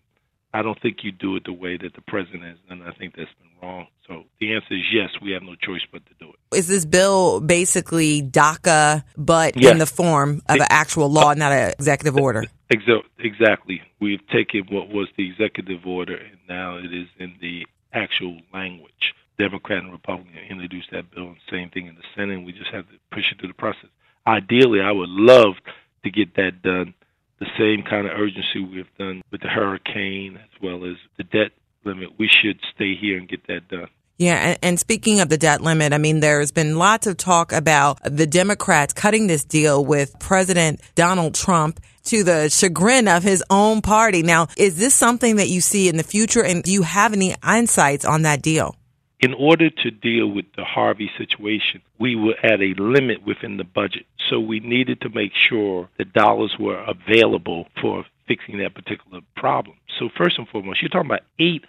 I 0.53 0.61
don't 0.61 0.79
think 0.81 1.03
you 1.03 1.11
do 1.11 1.35
it 1.35 1.43
the 1.45 1.53
way 1.53 1.77
that 1.77 1.93
the 1.93 2.01
President 2.01 2.43
has 2.43 2.57
done. 2.67 2.81
I 2.81 2.91
think 2.91 3.15
that's 3.15 3.29
been 3.39 3.49
wrong. 3.61 3.87
So 4.07 4.23
the 4.39 4.55
answer 4.55 4.73
is 4.73 4.81
yes, 4.91 5.09
we 5.21 5.31
have 5.31 5.43
no 5.43 5.55
choice 5.55 5.81
but 5.91 6.05
to 6.05 6.13
do 6.19 6.29
it. 6.29 6.55
Is 6.55 6.67
this 6.67 6.85
bill 6.85 7.41
basically 7.41 8.23
DACA, 8.23 9.03
but 9.17 9.57
yes. 9.57 9.71
in 9.71 9.77
the 9.77 9.85
form 9.85 10.41
of 10.47 10.55
an 10.55 10.67
actual 10.69 11.09
law, 11.09 11.33
not 11.33 11.51
an 11.51 11.71
executive 11.77 12.17
order? 12.17 12.45
Exactly. 12.69 13.81
We've 13.99 14.25
taken 14.27 14.65
what 14.69 14.89
was 14.89 15.09
the 15.17 15.29
executive 15.29 15.85
order, 15.85 16.15
and 16.15 16.37
now 16.47 16.77
it 16.77 16.93
is 16.93 17.07
in 17.19 17.35
the 17.41 17.67
actual 17.93 18.39
language. 18.53 19.13
Democrat 19.37 19.83
and 19.83 19.91
Republican 19.91 20.39
introduced 20.49 20.89
that 20.91 21.11
bill, 21.11 21.27
and 21.27 21.37
same 21.51 21.69
thing 21.69 21.87
in 21.87 21.95
the 21.95 22.03
Senate. 22.15 22.43
We 22.43 22.53
just 22.53 22.71
have 22.71 22.87
to 22.87 22.95
push 23.11 23.31
it 23.31 23.39
through 23.39 23.49
the 23.49 23.53
process 23.53 23.89
ideally, 24.27 24.81
I 24.81 24.91
would 24.91 25.09
love 25.09 25.55
to 26.03 26.11
get 26.11 26.35
that 26.35 26.61
done. 26.61 26.93
The 27.39 27.47
same 27.57 27.83
kind 27.83 28.07
of 28.07 28.13
urgency 28.19 28.59
we've 28.59 28.85
done 28.97 29.21
with 29.31 29.41
the 29.41 29.47
hurricane 29.47 30.37
as 30.37 30.61
well 30.61 30.85
as 30.85 30.97
the 31.17 31.23
debt 31.23 31.51
limit. 31.83 32.17
We 32.17 32.27
should 32.27 32.59
stay 32.73 32.95
here 32.95 33.17
and 33.17 33.29
get 33.29 33.45
that 33.47 33.67
done. 33.67 33.87
Yeah, 34.19 34.57
and, 34.63 34.79
speaking 34.79 35.19
of 35.19 35.29
the 35.29 35.37
debt 35.37 35.61
limit, 35.61 35.93
I 35.93 35.99
mean, 35.99 36.21
there's 36.21 36.51
been 36.51 36.79
lots 36.79 37.05
of 37.05 37.17
talk 37.17 37.51
about 37.51 37.99
the 38.03 38.25
Democrats 38.25 38.91
cutting 38.91 39.27
this 39.27 39.43
deal 39.43 39.85
with 39.85 40.17
President 40.19 40.81
Donald 40.95 41.35
Trump 41.35 41.79
to 42.05 42.23
the 42.23 42.49
chagrin 42.49 43.07
of 43.07 43.21
his 43.21 43.43
own 43.51 43.83
party. 43.83 44.23
Now, 44.23 44.47
is 44.57 44.77
this 44.77 44.95
something 44.95 45.35
that 45.35 45.49
you 45.49 45.61
see 45.61 45.87
in 45.87 45.97
the 45.97 46.03
future, 46.03 46.43
and 46.43 46.63
do 46.63 46.71
you 46.71 46.81
have 46.81 47.13
any 47.13 47.35
insights 47.47 48.05
on 48.05 48.23
that 48.23 48.41
deal? 48.41 48.75
In 49.19 49.33
order 49.33 49.69
to 49.69 49.91
deal 49.91 50.27
with 50.27 50.45
the 50.55 50.63
Harvey 50.63 51.09
situation, 51.17 51.81
we 51.99 52.15
were 52.15 52.35
at 52.43 52.61
a 52.61 52.73
limit 52.77 53.25
within 53.25 53.57
the 53.57 53.63
budget. 53.63 54.05
So 54.29 54.39
we 54.39 54.59
needed 54.59 55.01
to 55.01 55.09
make 55.09 55.31
sure 55.33 55.89
the 55.97 56.05
dollars 56.05 56.55
were 56.59 56.83
available 56.83 57.67
for 57.81 58.05
fixing 58.27 58.59
that 58.59 58.75
particular 58.75 59.21
problem. 59.35 59.77
So 59.97 60.09
first 60.15 60.37
and 60.37 60.47
foremost, 60.47 60.81
you're 60.81 60.89
talking 60.89 61.09
about 61.09 61.23
eight 61.39 61.65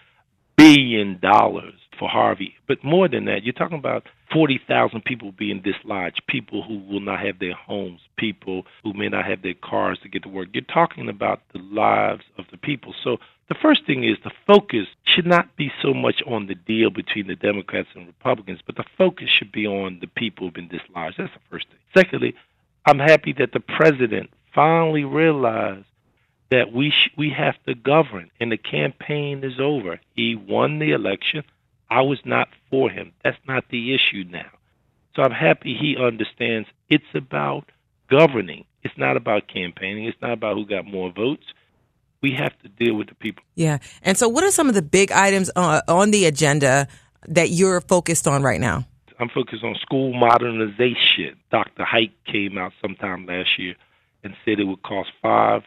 billion 0.57 1.19
dollars 1.21 1.75
for 1.99 2.09
Harvey, 2.09 2.55
but 2.67 2.85
more 2.85 3.09
than 3.09 3.25
that, 3.27 3.45
you're 3.45 3.53
talking 3.55 3.79
about 3.79 4.05
40,000 4.33 5.05
people 5.05 5.33
being 5.33 5.63
dislodged, 5.63 6.23
people 6.29 6.63
who 6.63 6.79
will 6.81 7.01
not 7.01 7.21
have 7.21 7.39
their 7.39 7.55
homes, 7.55 8.01
people 8.19 8.65
who 8.83 8.93
may 8.93 9.09
not 9.09 9.25
have 9.25 9.43
their 9.43 9.55
cars 9.55 9.99
to 10.03 10.09
get 10.09 10.23
to 10.25 10.29
work. 10.29 10.49
You're 10.53 10.65
talking 10.65 11.09
about 11.09 11.41
the 11.53 11.61
lives 11.61 12.25
of 12.37 12.45
the 12.51 12.59
people. 12.59 12.95
So 13.03 13.19
the 13.49 13.55
first 13.55 13.87
thing 13.87 14.05
is 14.05 14.17
the 14.23 14.31
focus 14.47 14.87
should 15.05 15.27
not 15.27 15.57
be 15.57 15.73
so 15.83 15.95
much 15.95 16.23
on 16.27 16.47
the 16.47 16.55
deal 16.55 16.91
between 16.91 17.27
the 17.27 17.35
Democrats 17.35 17.89
and 17.95 18.07
Republicans, 18.07 18.61
but 18.65 18.77
the 18.77 18.85
focus 18.97 19.31
should 19.31 19.51
be 19.51 19.67
on 19.67 19.99
the 20.01 20.07
people 20.07 20.47
who've 20.47 20.55
been 20.55 20.69
dislodged. 20.69 21.17
That's 21.19 21.33
the 21.33 21.41
first 21.51 21.67
thing. 21.69 21.79
Secondly, 21.95 22.35
I'm 22.85 22.99
happy 22.99 23.33
that 23.35 23.53
the 23.53 23.61
president 23.61 24.31
finally 24.55 25.05
realized 25.05 25.87
that 26.51 26.73
we 26.73 26.91
sh- 26.91 27.11
we 27.17 27.31
have 27.31 27.63
to 27.65 27.75
govern, 27.75 28.31
and 28.41 28.53
the 28.53 28.59
campaign 28.59 29.43
is 29.45 29.59
over. 29.59 30.01
He 30.15 30.35
won 30.35 30.79
the 30.79 30.93
election. 30.93 31.43
I 31.91 32.03
was 32.03 32.21
not 32.25 32.49
for 32.71 32.91
him. 32.91 33.13
That's 33.25 33.39
not 33.47 33.65
the 33.71 33.95
issue 33.95 34.25
now. 34.29 34.51
So 35.17 35.23
I'm 35.23 35.33
happy 35.33 35.75
he 35.75 35.97
understands 35.97 36.69
it's 36.91 37.15
about 37.15 37.71
governing. 38.11 38.65
It's 38.83 38.97
not 38.97 39.17
about 39.17 39.49
campaigning. 39.49 40.05
It's 40.05 40.21
not 40.21 40.33
about 40.33 40.57
who 40.57 40.67
got 40.67 40.87
more 40.87 41.11
votes 41.11 41.45
we 42.23 42.33
have 42.33 42.59
to 42.61 42.69
deal 42.69 42.95
with 42.95 43.09
the 43.09 43.15
people. 43.15 43.45
Yeah. 43.55 43.79
And 44.03 44.17
so, 44.17 44.29
what 44.29 44.45
are 44.45 44.51
some 44.51 44.69
of 44.69 44.75
the 44.75 44.83
big 44.83 45.13
items 45.13 45.51
uh, 45.57 45.83
on 45.89 46.11
the 46.11 46.27
agenda 46.27 46.89
that 47.27 47.51
you're 47.51 47.81
focused 47.81 48.27
on 48.27 48.43
right 48.43 48.61
now? 48.61 48.87
I'm 49.21 49.29
focused 49.29 49.65
on 49.65 49.75
school 49.81 50.13
modernization. 50.13 51.37
Dr. 51.51 51.85
Hite 51.85 52.13
came 52.25 52.57
out 52.57 52.73
sometime 52.81 53.27
last 53.27 53.59
year 53.59 53.75
and 54.23 54.35
said 54.45 54.61
it 54.61 54.65
would 54.65 54.83
cost 54.83 55.11
$5 55.25 55.65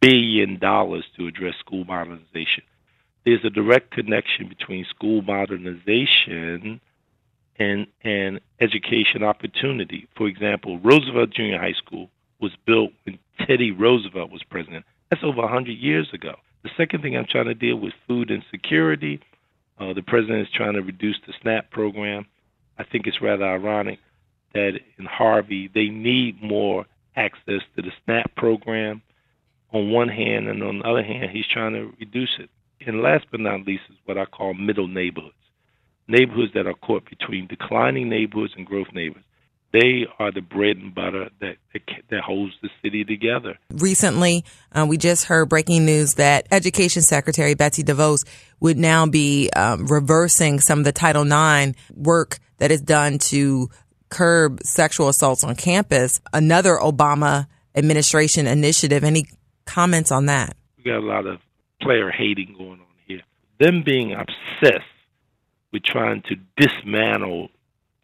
billion 0.00 0.60
to 0.60 1.26
address 1.26 1.54
school 1.58 1.84
modernization. 1.84 2.62
There's 3.24 3.44
a 3.44 3.50
direct 3.50 3.90
connection 3.90 4.48
between 4.48 4.84
school 4.84 5.22
modernization 5.22 6.80
and, 7.56 7.86
and 8.02 8.40
education 8.60 9.22
opportunity. 9.22 10.06
For 10.16 10.28
example, 10.28 10.78
Roosevelt 10.78 11.30
Junior 11.30 11.58
High 11.58 11.72
School 11.72 12.10
was 12.40 12.52
built 12.66 12.92
when 13.04 13.18
Teddy 13.46 13.72
Roosevelt 13.72 14.30
was 14.30 14.42
president. 14.42 14.84
That's 15.10 15.22
over 15.22 15.42
100 15.42 15.70
years 15.72 16.08
ago. 16.12 16.34
The 16.62 16.70
second 16.76 17.02
thing 17.02 17.16
I'm 17.16 17.26
trying 17.28 17.46
to 17.46 17.54
deal 17.54 17.76
with 17.76 17.92
food 18.08 18.30
insecurity. 18.30 19.20
Uh, 19.78 19.92
the 19.92 20.02
president 20.02 20.40
is 20.40 20.48
trying 20.54 20.74
to 20.74 20.82
reduce 20.82 21.16
the 21.26 21.32
SNAP 21.42 21.70
program. 21.70 22.26
I 22.78 22.84
think 22.84 23.06
it's 23.06 23.20
rather 23.20 23.44
ironic 23.44 23.98
that 24.54 24.78
in 24.98 25.04
Harvey 25.04 25.68
they 25.72 25.88
need 25.88 26.42
more 26.42 26.86
access 27.16 27.60
to 27.76 27.82
the 27.82 27.90
SNAP 28.04 28.34
program 28.36 29.02
on 29.72 29.90
one 29.90 30.08
hand, 30.08 30.48
and 30.48 30.62
on 30.62 30.78
the 30.78 30.84
other 30.84 31.02
hand, 31.02 31.30
he's 31.32 31.46
trying 31.52 31.72
to 31.72 31.92
reduce 31.98 32.36
it. 32.38 32.48
And 32.86 33.02
last 33.02 33.26
but 33.30 33.40
not 33.40 33.66
least 33.66 33.82
is 33.90 33.96
what 34.04 34.16
I 34.16 34.24
call 34.24 34.54
middle 34.54 34.86
neighborhoods 34.86 35.34
neighborhoods 36.08 36.52
that 36.54 36.66
are 36.66 36.74
caught 36.74 37.08
between 37.08 37.46
declining 37.46 38.08
neighborhoods 38.08 38.54
and 38.56 38.66
growth 38.66 38.88
neighborhoods. 38.92 39.26
They 39.74 40.06
are 40.20 40.30
the 40.30 40.40
bread 40.40 40.76
and 40.76 40.94
butter 40.94 41.30
that 41.40 41.56
that 42.08 42.20
holds 42.20 42.52
the 42.62 42.68
city 42.80 43.04
together. 43.04 43.58
Recently, 43.70 44.44
uh, 44.70 44.86
we 44.88 44.96
just 44.96 45.24
heard 45.24 45.48
breaking 45.48 45.84
news 45.84 46.14
that 46.14 46.46
Education 46.52 47.02
Secretary 47.02 47.54
Betsy 47.54 47.82
DeVos 47.82 48.24
would 48.60 48.78
now 48.78 49.04
be 49.06 49.50
um, 49.50 49.88
reversing 49.88 50.60
some 50.60 50.78
of 50.78 50.84
the 50.84 50.92
Title 50.92 51.24
IX 51.24 51.76
work 51.92 52.38
that 52.58 52.70
is 52.70 52.82
done 52.82 53.18
to 53.18 53.68
curb 54.10 54.60
sexual 54.62 55.08
assaults 55.08 55.42
on 55.42 55.56
campus. 55.56 56.20
Another 56.32 56.76
Obama 56.76 57.48
administration 57.74 58.46
initiative. 58.46 59.02
Any 59.02 59.26
comments 59.64 60.12
on 60.12 60.26
that? 60.26 60.56
We 60.78 60.84
got 60.84 60.98
a 60.98 61.00
lot 61.00 61.26
of 61.26 61.40
player 61.82 62.12
hating 62.12 62.54
going 62.56 62.78
on 62.78 62.86
here. 63.08 63.22
Them 63.58 63.82
being 63.84 64.12
obsessed 64.12 64.84
with 65.72 65.82
trying 65.82 66.22
to 66.28 66.36
dismantle 66.56 67.48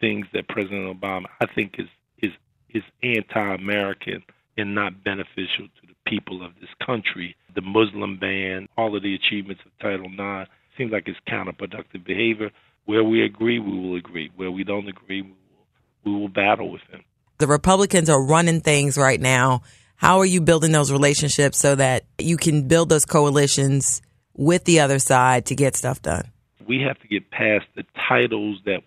things 0.00 0.26
that 0.32 0.48
President 0.48 1.00
Obama 1.00 1.26
I 1.40 1.46
think 1.46 1.74
is 1.78 1.88
is 2.18 2.32
is 2.70 2.82
anti-American 3.02 4.22
and 4.56 4.74
not 4.74 5.04
beneficial 5.04 5.66
to 5.80 5.86
the 5.86 5.94
people 6.06 6.44
of 6.44 6.52
this 6.60 6.70
country. 6.84 7.36
The 7.54 7.62
Muslim 7.62 8.18
ban, 8.18 8.68
all 8.76 8.96
of 8.96 9.02
the 9.02 9.14
achievements 9.14 9.62
of 9.64 9.72
Title 9.78 10.06
IX 10.06 10.50
seems 10.76 10.92
like 10.92 11.08
it's 11.08 11.18
counterproductive 11.28 12.04
behavior. 12.04 12.50
Where 12.84 13.04
we 13.04 13.24
agree, 13.24 13.58
we 13.58 13.78
will 13.78 13.96
agree. 13.96 14.30
Where 14.36 14.50
we 14.50 14.64
don't 14.64 14.88
agree, 14.88 15.22
we 15.22 15.28
will, 15.30 16.12
we 16.12 16.20
will 16.20 16.28
battle 16.28 16.70
with 16.70 16.82
them. 16.90 17.02
The 17.38 17.46
Republicans 17.46 18.10
are 18.10 18.22
running 18.22 18.60
things 18.60 18.98
right 18.98 19.20
now. 19.20 19.62
How 19.96 20.18
are 20.18 20.26
you 20.26 20.40
building 20.40 20.72
those 20.72 20.90
relationships 20.90 21.58
so 21.58 21.74
that 21.74 22.04
you 22.18 22.36
can 22.36 22.68
build 22.68 22.88
those 22.88 23.04
coalitions 23.04 24.02
with 24.34 24.64
the 24.64 24.80
other 24.80 24.98
side 24.98 25.46
to 25.46 25.54
get 25.54 25.76
stuff 25.76 26.02
done? 26.02 26.30
We 26.66 26.80
have 26.86 26.98
to 27.00 27.08
get 27.08 27.30
past 27.30 27.66
the 27.76 27.84
titles 28.08 28.60
that 28.64 28.82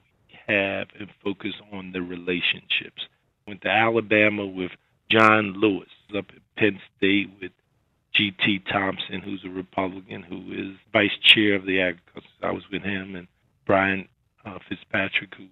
have 0.53 0.87
and 0.99 1.09
focus 1.23 1.53
on 1.71 1.91
the 1.91 2.01
relationships. 2.01 3.07
Went 3.47 3.61
to 3.61 3.69
Alabama 3.69 4.45
with 4.45 4.71
John 5.09 5.53
Lewis, 5.53 5.89
up 6.17 6.25
at 6.29 6.41
Penn 6.57 6.79
State 6.97 7.29
with 7.41 7.51
G.T. 8.15 8.63
Thompson, 8.71 9.21
who's 9.21 9.43
a 9.45 9.49
Republican, 9.49 10.23
who 10.23 10.53
is 10.53 10.77
vice 10.91 11.17
chair 11.21 11.55
of 11.55 11.65
the 11.65 11.81
agriculture. 11.81 12.27
I 12.41 12.51
was 12.51 12.63
with 12.71 12.83
him, 12.83 13.15
and 13.15 13.27
Brian 13.65 14.07
uh, 14.45 14.59
Fitzpatrick, 14.69 15.33
who 15.35 15.47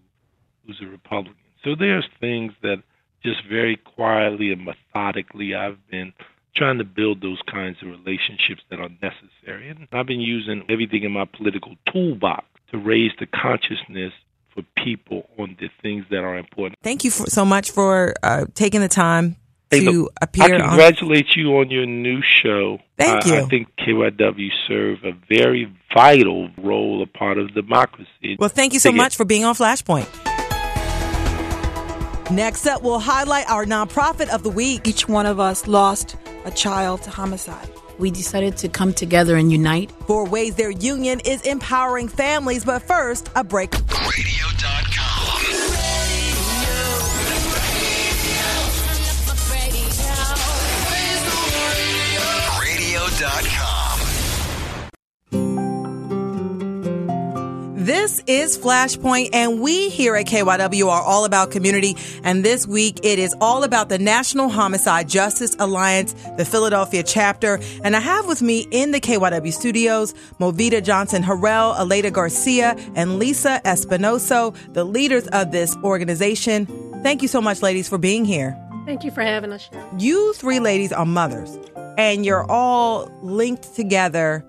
who's 0.65 0.79
a 0.81 0.86
Republican. 0.86 1.36
So 1.63 1.75
there's 1.77 2.08
things 2.20 2.53
that 2.62 2.84
just 3.24 3.46
very 3.50 3.77
quietly 3.77 4.51
and 4.51 4.65
methodically 4.65 5.55
I've 5.55 5.77
been 5.89 6.13
trying 6.55 6.77
to 6.79 6.84
build 6.84 7.22
those 7.22 7.39
kinds 7.50 7.77
of 7.81 7.89
relationships 7.89 8.62
that 8.70 8.79
are 8.79 8.89
necessary. 9.01 9.70
And 9.70 9.88
I've 9.91 10.08
been 10.08 10.22
using 10.22 10.63
everything 10.70 11.03
in 11.03 11.12
my 11.12 11.25
political 11.25 11.75
toolbox 11.91 12.46
to 12.72 12.77
raise 12.77 13.12
the 13.20 13.25
consciousness 13.25 14.13
for 14.53 14.63
people 14.84 15.29
on 15.38 15.55
the 15.60 15.70
things 15.81 16.05
that 16.10 16.24
are 16.24 16.38
important. 16.38 16.77
Thank 16.84 17.03
you 17.03 17.12
for, 17.12 17.27
so 17.27 17.46
much 17.46 17.72
for 17.72 18.13
uh, 18.24 18.46
taking 18.53 18.81
the 18.81 18.88
time 18.88 19.38
Hey, 19.70 19.86
to 19.86 19.91
look, 19.91 20.13
appear 20.22 20.55
I 20.55 20.60
on. 20.60 20.67
congratulate 20.70 21.36
you 21.36 21.58
on 21.58 21.72
your 21.72 21.86
new 21.86 22.22
show. 22.22 22.79
Thank 22.98 23.25
I, 23.25 23.29
you. 23.29 23.36
I 23.46 23.48
think 23.48 23.70
KYW 23.77 24.50
serve 24.67 25.00
a 25.05 25.13
very 25.29 25.72
vital 25.93 26.50
role, 26.58 27.01
a 27.01 27.05
part 27.08 27.38
of 27.38 27.53
democracy. 27.53 28.36
Well, 28.38 28.50
thank 28.50 28.74
you 28.74 28.79
so 28.79 28.89
Dig 28.89 28.96
it. 28.96 29.01
much 29.01 29.15
for 29.15 29.25
being 29.25 29.46
on 29.46 29.55
Flashpoint. 29.55 30.08
Next 32.31 32.65
up, 32.65 32.81
we'll 32.81 33.00
highlight 33.00 33.50
our 33.50 33.65
nonprofit 33.65 34.29
of 34.29 34.43
the 34.43 34.50
week. 34.50 34.88
Each 34.88 35.08
one 35.08 35.25
of 35.25 35.39
us 35.39 35.67
lost 35.67 36.15
a 36.46 36.51
child 36.51 37.01
to 37.03 37.10
homicide. 37.10 37.70
We 38.00 38.12
decided 38.12 38.57
to 38.57 38.69
come 38.69 38.93
together 38.93 39.36
and 39.36 39.51
unite. 39.51 39.91
For 40.07 40.27
ways 40.27 40.55
their 40.55 40.71
union 40.71 41.19
is 41.21 41.41
empowering 41.43 42.07
families. 42.07 42.65
But 42.65 42.81
first, 42.83 43.29
a 43.36 43.43
break. 43.43 43.71
Radio.com. 53.12 53.71
This 57.82 58.22
is 58.28 58.60
Flashpoint, 58.60 59.30
and 59.34 59.60
we 59.60 59.90
here 59.90 60.16
at 60.16 60.28
KYW 60.28 60.88
are 60.88 61.02
all 61.02 61.26
about 61.26 61.50
community. 61.50 61.98
And 62.24 62.46
this 62.46 62.68
week, 62.68 63.00
it 63.02 63.18
is 63.18 63.36
all 63.42 63.64
about 63.64 63.90
the 63.90 63.98
National 63.98 64.50
Homicide 64.50 65.10
Justice 65.10 65.56
Alliance, 65.58 66.14
the 66.38 66.46
Philadelphia 66.46 67.02
chapter. 67.02 67.60
And 67.84 67.96
I 67.96 68.00
have 68.00 68.28
with 68.28 68.44
me 68.44 68.68
in 68.70 68.92
the 68.92 69.02
KYW 69.02 69.52
studios 69.52 70.14
Movita 70.40 70.84
Johnson 70.84 71.24
Harrell, 71.24 71.76
Aleda 71.76 72.14
Garcia, 72.14 72.76
and 72.94 73.18
Lisa 73.18 73.60
Espinoso, 73.66 74.56
the 74.74 74.84
leaders 74.84 75.26
of 75.30 75.52
this 75.52 75.76
organization. 75.78 76.68
Thank 77.02 77.24
you 77.24 77.28
so 77.28 77.42
much, 77.42 77.64
ladies, 77.64 77.90
for 77.90 77.98
being 77.98 78.26
here. 78.26 78.56
Thank 78.86 79.04
you 79.04 79.10
for 79.10 79.24
having 79.24 79.52
us. 79.52 79.68
You 79.98 80.34
three 80.34 80.60
ladies 80.60 80.94
are 80.94 81.08
mothers, 81.08 81.58
and 81.98 82.28
you're 82.28 82.46
all 82.48 83.12
linked 83.24 83.74
together 83.74 84.46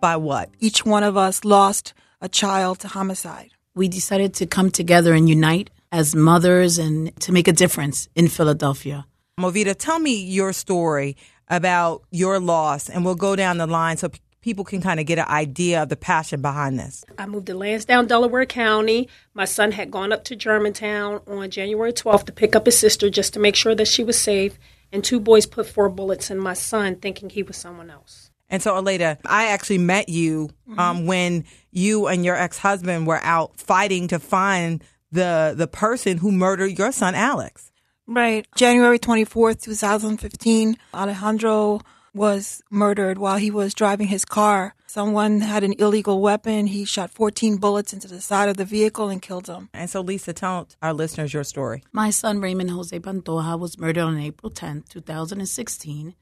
by 0.00 0.14
what? 0.14 0.50
Each 0.60 0.84
one 0.84 1.02
of 1.02 1.16
us 1.16 1.44
lost 1.44 1.92
a 2.20 2.28
child 2.28 2.80
to 2.80 2.88
homicide. 2.88 3.50
We 3.74 3.88
decided 3.88 4.34
to 4.34 4.46
come 4.46 4.70
together 4.70 5.12
and 5.12 5.28
unite 5.28 5.70
as 5.92 6.14
mothers 6.14 6.78
and 6.78 7.14
to 7.20 7.32
make 7.32 7.48
a 7.48 7.52
difference 7.52 8.08
in 8.14 8.28
Philadelphia. 8.28 9.06
Movita, 9.38 9.76
tell 9.76 9.98
me 9.98 10.22
your 10.22 10.52
story 10.52 11.16
about 11.48 12.02
your 12.10 12.40
loss, 12.40 12.88
and 12.88 13.04
we'll 13.04 13.14
go 13.14 13.36
down 13.36 13.58
the 13.58 13.66
line 13.66 13.96
so 13.96 14.10
people 14.40 14.64
can 14.64 14.80
kind 14.80 14.98
of 14.98 15.06
get 15.06 15.18
an 15.18 15.26
idea 15.28 15.82
of 15.82 15.88
the 15.88 15.96
passion 15.96 16.40
behind 16.40 16.78
this. 16.78 17.04
I 17.18 17.26
moved 17.26 17.46
to 17.46 17.54
Lansdowne, 17.54 18.06
Delaware 18.06 18.46
County. 18.46 19.08
My 19.34 19.44
son 19.44 19.72
had 19.72 19.90
gone 19.90 20.12
up 20.12 20.24
to 20.24 20.36
Germantown 20.36 21.20
on 21.26 21.50
January 21.50 21.92
12th 21.92 22.24
to 22.26 22.32
pick 22.32 22.56
up 22.56 22.66
his 22.66 22.78
sister 22.78 23.10
just 23.10 23.34
to 23.34 23.40
make 23.40 23.56
sure 23.56 23.74
that 23.74 23.88
she 23.88 24.04
was 24.04 24.18
safe. 24.18 24.58
And 24.92 25.04
two 25.04 25.20
boys 25.20 25.46
put 25.46 25.66
four 25.66 25.88
bullets 25.88 26.30
in 26.30 26.38
my 26.38 26.54
son, 26.54 26.96
thinking 26.96 27.28
he 27.28 27.42
was 27.42 27.56
someone 27.56 27.90
else. 27.90 28.30
And 28.48 28.62
so, 28.62 28.74
Aleda, 28.74 29.18
I 29.24 29.48
actually 29.48 29.78
met 29.78 30.08
you 30.08 30.50
um, 30.78 31.06
when 31.06 31.44
you 31.72 32.06
and 32.06 32.24
your 32.24 32.36
ex 32.36 32.58
husband 32.58 33.06
were 33.06 33.20
out 33.22 33.58
fighting 33.58 34.08
to 34.08 34.18
find 34.18 34.82
the 35.10 35.54
the 35.56 35.66
person 35.66 36.18
who 36.18 36.30
murdered 36.32 36.78
your 36.78 36.92
son, 36.92 37.14
Alex. 37.14 37.72
Right. 38.06 38.46
January 38.54 39.00
24th, 39.00 39.62
2015, 39.62 40.76
Alejandro 40.94 41.80
was 42.14 42.62
murdered 42.70 43.18
while 43.18 43.36
he 43.36 43.50
was 43.50 43.74
driving 43.74 44.06
his 44.06 44.24
car. 44.24 44.74
Someone 44.86 45.40
had 45.40 45.64
an 45.64 45.74
illegal 45.78 46.22
weapon. 46.22 46.68
He 46.68 46.84
shot 46.84 47.10
14 47.10 47.56
bullets 47.56 47.92
into 47.92 48.08
the 48.08 48.20
side 48.20 48.48
of 48.48 48.56
the 48.56 48.64
vehicle 48.64 49.08
and 49.08 49.20
killed 49.20 49.48
him. 49.48 49.68
And 49.74 49.90
so, 49.90 50.00
Lisa, 50.00 50.32
tell 50.32 50.68
our 50.80 50.94
listeners 50.94 51.34
your 51.34 51.44
story. 51.44 51.82
My 51.92 52.10
son 52.10 52.40
Raymond 52.40 52.70
Jose 52.70 52.98
Pantoja 52.98 53.58
was 53.58 53.76
murdered 53.76 54.04
on 54.04 54.18
April 54.18 54.50
10th, 54.50 54.88
2016 54.88 56.14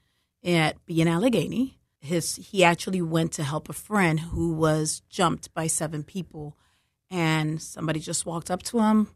at 0.45 0.85
B 0.87 1.01
in 1.01 1.07
Allegheny. 1.07 1.79
His 2.05 2.37
he 2.37 2.63
actually 2.63 3.01
went 3.01 3.33
to 3.33 3.43
help 3.43 3.69
a 3.69 3.73
friend 3.73 4.21
who 4.21 4.53
was 4.53 5.03
jumped 5.09 5.53
by 5.55 5.67
seven 5.69 6.03
people 6.05 6.57
and 7.11 7.63
somebody 7.63 8.01
just 8.01 8.27
walked 8.27 8.51
up 8.51 8.63
to 8.65 8.81
him 8.81 9.09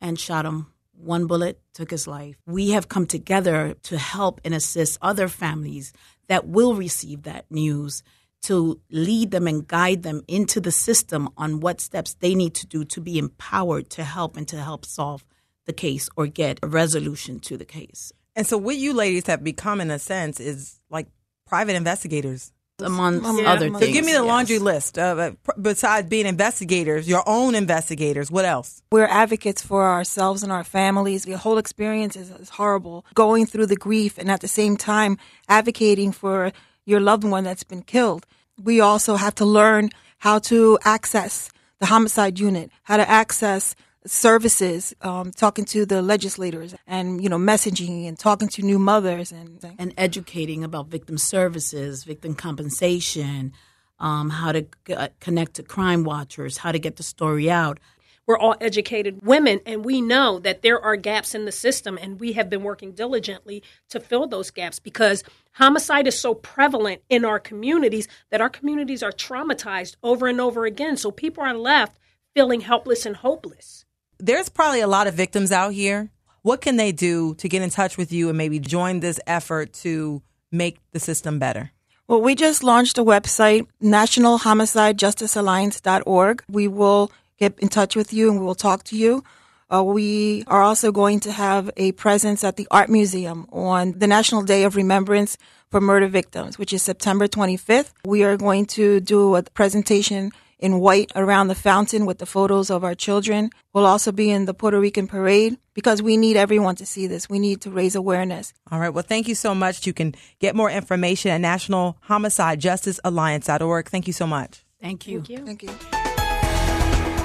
and 0.00 0.18
shot 0.18 0.44
him. 0.44 0.66
One 0.92 1.26
bullet 1.26 1.60
took 1.72 1.90
his 1.90 2.06
life. 2.06 2.36
We 2.46 2.70
have 2.70 2.88
come 2.88 3.06
together 3.06 3.74
to 3.84 3.98
help 3.98 4.40
and 4.44 4.54
assist 4.54 4.98
other 5.00 5.28
families 5.28 5.92
that 6.28 6.48
will 6.48 6.74
receive 6.74 7.22
that 7.22 7.50
news 7.50 8.02
to 8.42 8.80
lead 8.90 9.30
them 9.30 9.46
and 9.46 9.66
guide 9.66 10.02
them 10.02 10.22
into 10.26 10.60
the 10.60 10.72
system 10.72 11.28
on 11.36 11.60
what 11.60 11.80
steps 11.80 12.14
they 12.14 12.34
need 12.34 12.54
to 12.54 12.66
do 12.66 12.84
to 12.84 13.00
be 13.00 13.18
empowered 13.18 13.88
to 13.90 14.04
help 14.04 14.36
and 14.36 14.48
to 14.48 14.60
help 14.60 14.84
solve 14.84 15.24
the 15.66 15.72
case 15.72 16.08
or 16.16 16.26
get 16.26 16.58
a 16.62 16.66
resolution 16.66 17.38
to 17.38 17.56
the 17.56 17.64
case. 17.64 18.12
And 18.34 18.46
so, 18.46 18.58
what 18.58 18.76
you 18.76 18.94
ladies 18.94 19.26
have 19.26 19.44
become, 19.44 19.80
in 19.80 19.90
a 19.90 19.98
sense, 19.98 20.40
is 20.40 20.80
like 20.90 21.06
private 21.52 21.76
investigators. 21.76 22.50
Amongst 22.78 23.22
Yeah. 23.38 23.52
other 23.52 23.68
So 23.68 23.78
things. 23.78 23.86
So 23.88 23.92
give 23.92 24.04
me 24.10 24.12
the 24.12 24.24
yes. 24.24 24.32
laundry 24.32 24.58
list. 24.58 24.98
Of, 24.98 25.18
uh, 25.18 25.32
besides 25.60 26.08
being 26.08 26.26
investigators, 26.36 27.06
your 27.14 27.22
own 27.38 27.54
investigators. 27.54 28.26
What 28.36 28.46
else? 28.54 28.82
We're 28.90 29.12
advocates 29.22 29.60
for 29.70 29.82
ourselves 29.96 30.42
and 30.42 30.50
our 30.50 30.64
families. 30.64 31.20
The 31.24 31.36
whole 31.44 31.58
experience 31.58 32.14
is, 32.16 32.30
is 32.44 32.48
horrible. 32.60 33.04
Going 33.14 33.44
through 33.50 33.66
the 33.66 33.76
grief 33.76 34.12
and 34.20 34.30
at 34.30 34.40
the 34.40 34.48
same 34.48 34.74
time 34.78 35.12
advocating 35.58 36.10
for 36.12 36.52
your 36.86 37.00
loved 37.00 37.24
one 37.24 37.44
that's 37.44 37.64
been 37.72 37.82
killed. 37.82 38.22
We 38.70 38.80
also 38.80 39.16
have 39.16 39.34
to 39.42 39.44
learn 39.44 39.90
how 40.26 40.38
to 40.50 40.78
access 40.96 41.50
the 41.80 41.86
homicide 41.86 42.40
unit, 42.48 42.70
how 42.84 42.96
to 42.96 43.06
access 43.22 43.74
services, 44.06 44.94
um, 45.02 45.30
talking 45.30 45.64
to 45.66 45.86
the 45.86 46.02
legislators 46.02 46.74
and, 46.86 47.22
you 47.22 47.28
know, 47.28 47.38
messaging 47.38 48.08
and 48.08 48.18
talking 48.18 48.48
to 48.48 48.62
new 48.62 48.78
mothers 48.78 49.32
and, 49.32 49.64
and 49.78 49.94
educating 49.96 50.64
about 50.64 50.88
victim 50.88 51.18
services, 51.18 52.04
victim 52.04 52.34
compensation, 52.34 53.52
um, 54.00 54.30
how 54.30 54.52
to 54.52 54.66
c- 54.86 54.94
uh, 54.94 55.08
connect 55.20 55.54
to 55.54 55.62
crime 55.62 56.02
watchers, 56.04 56.58
how 56.58 56.72
to 56.72 56.78
get 56.78 56.96
the 56.96 57.02
story 57.02 57.50
out. 57.50 57.78
We're 58.26 58.38
all 58.38 58.54
educated 58.60 59.20
women, 59.22 59.60
and 59.66 59.84
we 59.84 60.00
know 60.00 60.38
that 60.40 60.62
there 60.62 60.80
are 60.80 60.94
gaps 60.94 61.34
in 61.34 61.44
the 61.44 61.52
system, 61.52 61.98
and 62.00 62.20
we 62.20 62.32
have 62.32 62.48
been 62.48 62.62
working 62.62 62.92
diligently 62.92 63.64
to 63.90 63.98
fill 63.98 64.28
those 64.28 64.50
gaps 64.50 64.78
because 64.78 65.24
homicide 65.52 66.06
is 66.06 66.18
so 66.18 66.34
prevalent 66.34 67.02
in 67.08 67.24
our 67.24 67.40
communities 67.40 68.06
that 68.30 68.40
our 68.40 68.48
communities 68.48 69.02
are 69.02 69.10
traumatized 69.10 69.96
over 70.04 70.28
and 70.28 70.40
over 70.40 70.66
again. 70.66 70.96
So 70.96 71.10
people 71.10 71.42
are 71.42 71.54
left 71.54 71.98
feeling 72.34 72.60
helpless 72.60 73.04
and 73.04 73.16
hopeless. 73.16 73.84
There's 74.24 74.48
probably 74.48 74.80
a 74.80 74.86
lot 74.86 75.08
of 75.08 75.14
victims 75.14 75.50
out 75.50 75.72
here. 75.72 76.08
What 76.42 76.60
can 76.60 76.76
they 76.76 76.92
do 76.92 77.34
to 77.34 77.48
get 77.48 77.60
in 77.60 77.70
touch 77.70 77.98
with 77.98 78.12
you 78.12 78.28
and 78.28 78.38
maybe 78.38 78.60
join 78.60 79.00
this 79.00 79.18
effort 79.26 79.72
to 79.82 80.22
make 80.52 80.78
the 80.92 81.00
system 81.00 81.40
better? 81.40 81.72
Well, 82.06 82.22
we 82.22 82.36
just 82.36 82.62
launched 82.62 82.98
a 82.98 83.04
website, 83.04 83.66
nationalhomicidejusticealliance.org. 83.82 86.44
We 86.48 86.68
will 86.68 87.10
get 87.36 87.58
in 87.58 87.68
touch 87.68 87.96
with 87.96 88.12
you 88.12 88.30
and 88.30 88.38
we 88.38 88.46
will 88.46 88.54
talk 88.54 88.84
to 88.84 88.96
you. 88.96 89.24
Uh, 89.72 89.82
we 89.82 90.44
are 90.46 90.62
also 90.62 90.92
going 90.92 91.18
to 91.18 91.32
have 91.32 91.68
a 91.76 91.90
presence 91.92 92.44
at 92.44 92.54
the 92.54 92.68
Art 92.70 92.90
Museum 92.90 93.48
on 93.50 93.98
the 93.98 94.06
National 94.06 94.42
Day 94.42 94.62
of 94.62 94.76
Remembrance 94.76 95.36
for 95.68 95.80
Murder 95.80 96.06
Victims, 96.06 96.60
which 96.60 96.72
is 96.72 96.80
September 96.80 97.26
25th. 97.26 97.92
We 98.04 98.22
are 98.22 98.36
going 98.36 98.66
to 98.66 99.00
do 99.00 99.34
a 99.34 99.42
presentation 99.42 100.30
in 100.62 100.78
white 100.78 101.12
around 101.14 101.48
the 101.48 101.54
fountain 101.54 102.06
with 102.06 102.18
the 102.18 102.26
photos 102.26 102.70
of 102.70 102.84
our 102.84 102.94
children. 102.94 103.50
We'll 103.74 103.84
also 103.84 104.12
be 104.12 104.30
in 104.30 104.46
the 104.46 104.54
Puerto 104.54 104.80
Rican 104.80 105.08
parade 105.08 105.58
because 105.74 106.00
we 106.00 106.16
need 106.16 106.36
everyone 106.36 106.76
to 106.76 106.86
see 106.86 107.08
this. 107.08 107.28
We 107.28 107.40
need 107.40 107.60
to 107.62 107.70
raise 107.70 107.96
awareness. 107.96 108.54
All 108.70 108.78
right. 108.78 108.90
Well, 108.94 109.04
thank 109.06 109.28
you 109.28 109.34
so 109.34 109.54
much. 109.54 109.86
You 109.86 109.92
can 109.92 110.14
get 110.38 110.54
more 110.54 110.70
information 110.70 111.32
at 111.32 111.40
National 111.40 111.98
Homicide 112.02 112.60
Justice 112.60 113.00
Alliance.org. 113.04 113.88
Thank 113.88 114.06
you 114.06 114.12
so 114.12 114.26
much. 114.26 114.64
Thank 114.80 115.06
you. 115.06 115.22
Thank 115.22 115.30
you. 115.30 115.44
Thank 115.44 115.62
you. 115.64 116.01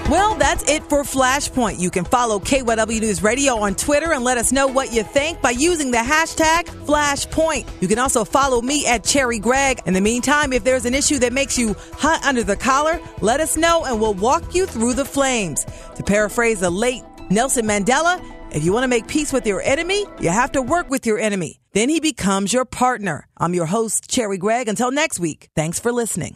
Well, 0.10 0.36
that's 0.36 0.64
it 0.72 0.84
for 0.84 1.04
Flashpoint. 1.04 1.80
You 1.80 1.92
can 1.92 2.06
follow 2.06 2.40
KYW 2.40 3.02
News 3.02 3.22
Radio 3.22 3.58
on 3.58 3.76
Twitter 3.76 4.14
and 4.14 4.24
let 4.24 4.38
us 4.38 4.54
know 4.54 4.66
what 4.66 4.94
you 4.94 5.04
think 5.04 5.42
by 5.42 5.50
using 5.50 5.92
the 5.92 5.98
hashtag 5.98 6.64
Flashpoint. 6.86 7.68
You 7.82 7.90
can 7.90 8.00
also 8.00 8.24
follow 8.24 8.62
me 8.62 8.88
at 8.88 9.04
Cherri 9.04 9.38
Gregg. 9.38 9.82
In 9.86 9.94
the 9.94 10.00
meantime, 10.00 10.54
if 10.54 10.64
there's 10.64 10.86
an 10.86 10.96
issue 10.96 11.20
that 11.20 11.34
makes 11.34 11.58
you 11.58 11.76
hot 11.92 12.24
under 12.24 12.42
the 12.42 12.56
collar, 12.56 13.02
let 13.20 13.42
us 13.42 13.58
know 13.58 13.84
and 13.84 14.00
we'll 14.00 14.14
walk 14.14 14.56
you 14.56 14.66
through 14.66 14.94
the 14.94 15.04
flames. 15.04 15.66
To 15.96 16.04
paraphrase 16.04 16.62
the 16.62 16.70
late 16.70 17.04
Nelson 17.30 17.66
Mandela, 17.66 18.24
if 18.56 18.64
you 18.64 18.72
want 18.72 18.86
to 18.86 18.88
make 18.88 19.08
peace 19.08 19.34
with 19.34 19.46
your 19.46 19.62
enemy, 19.62 20.06
you 20.22 20.30
have 20.30 20.54
to 20.54 20.62
work 20.62 20.90
with 20.90 21.06
your 21.06 21.20
enemy. 21.20 21.60
Then 21.74 21.90
he 21.90 22.00
becomes 22.00 22.54
your 22.54 22.64
partner. 22.64 23.28
I'm 23.36 23.54
your 23.54 23.66
host, 23.66 24.10
Cherri 24.10 24.38
Gregg. 24.38 24.70
Until 24.70 24.90
next 24.90 25.20
week, 25.20 25.50
thanks 25.54 25.82
for 25.82 25.92
listening. 25.92 26.36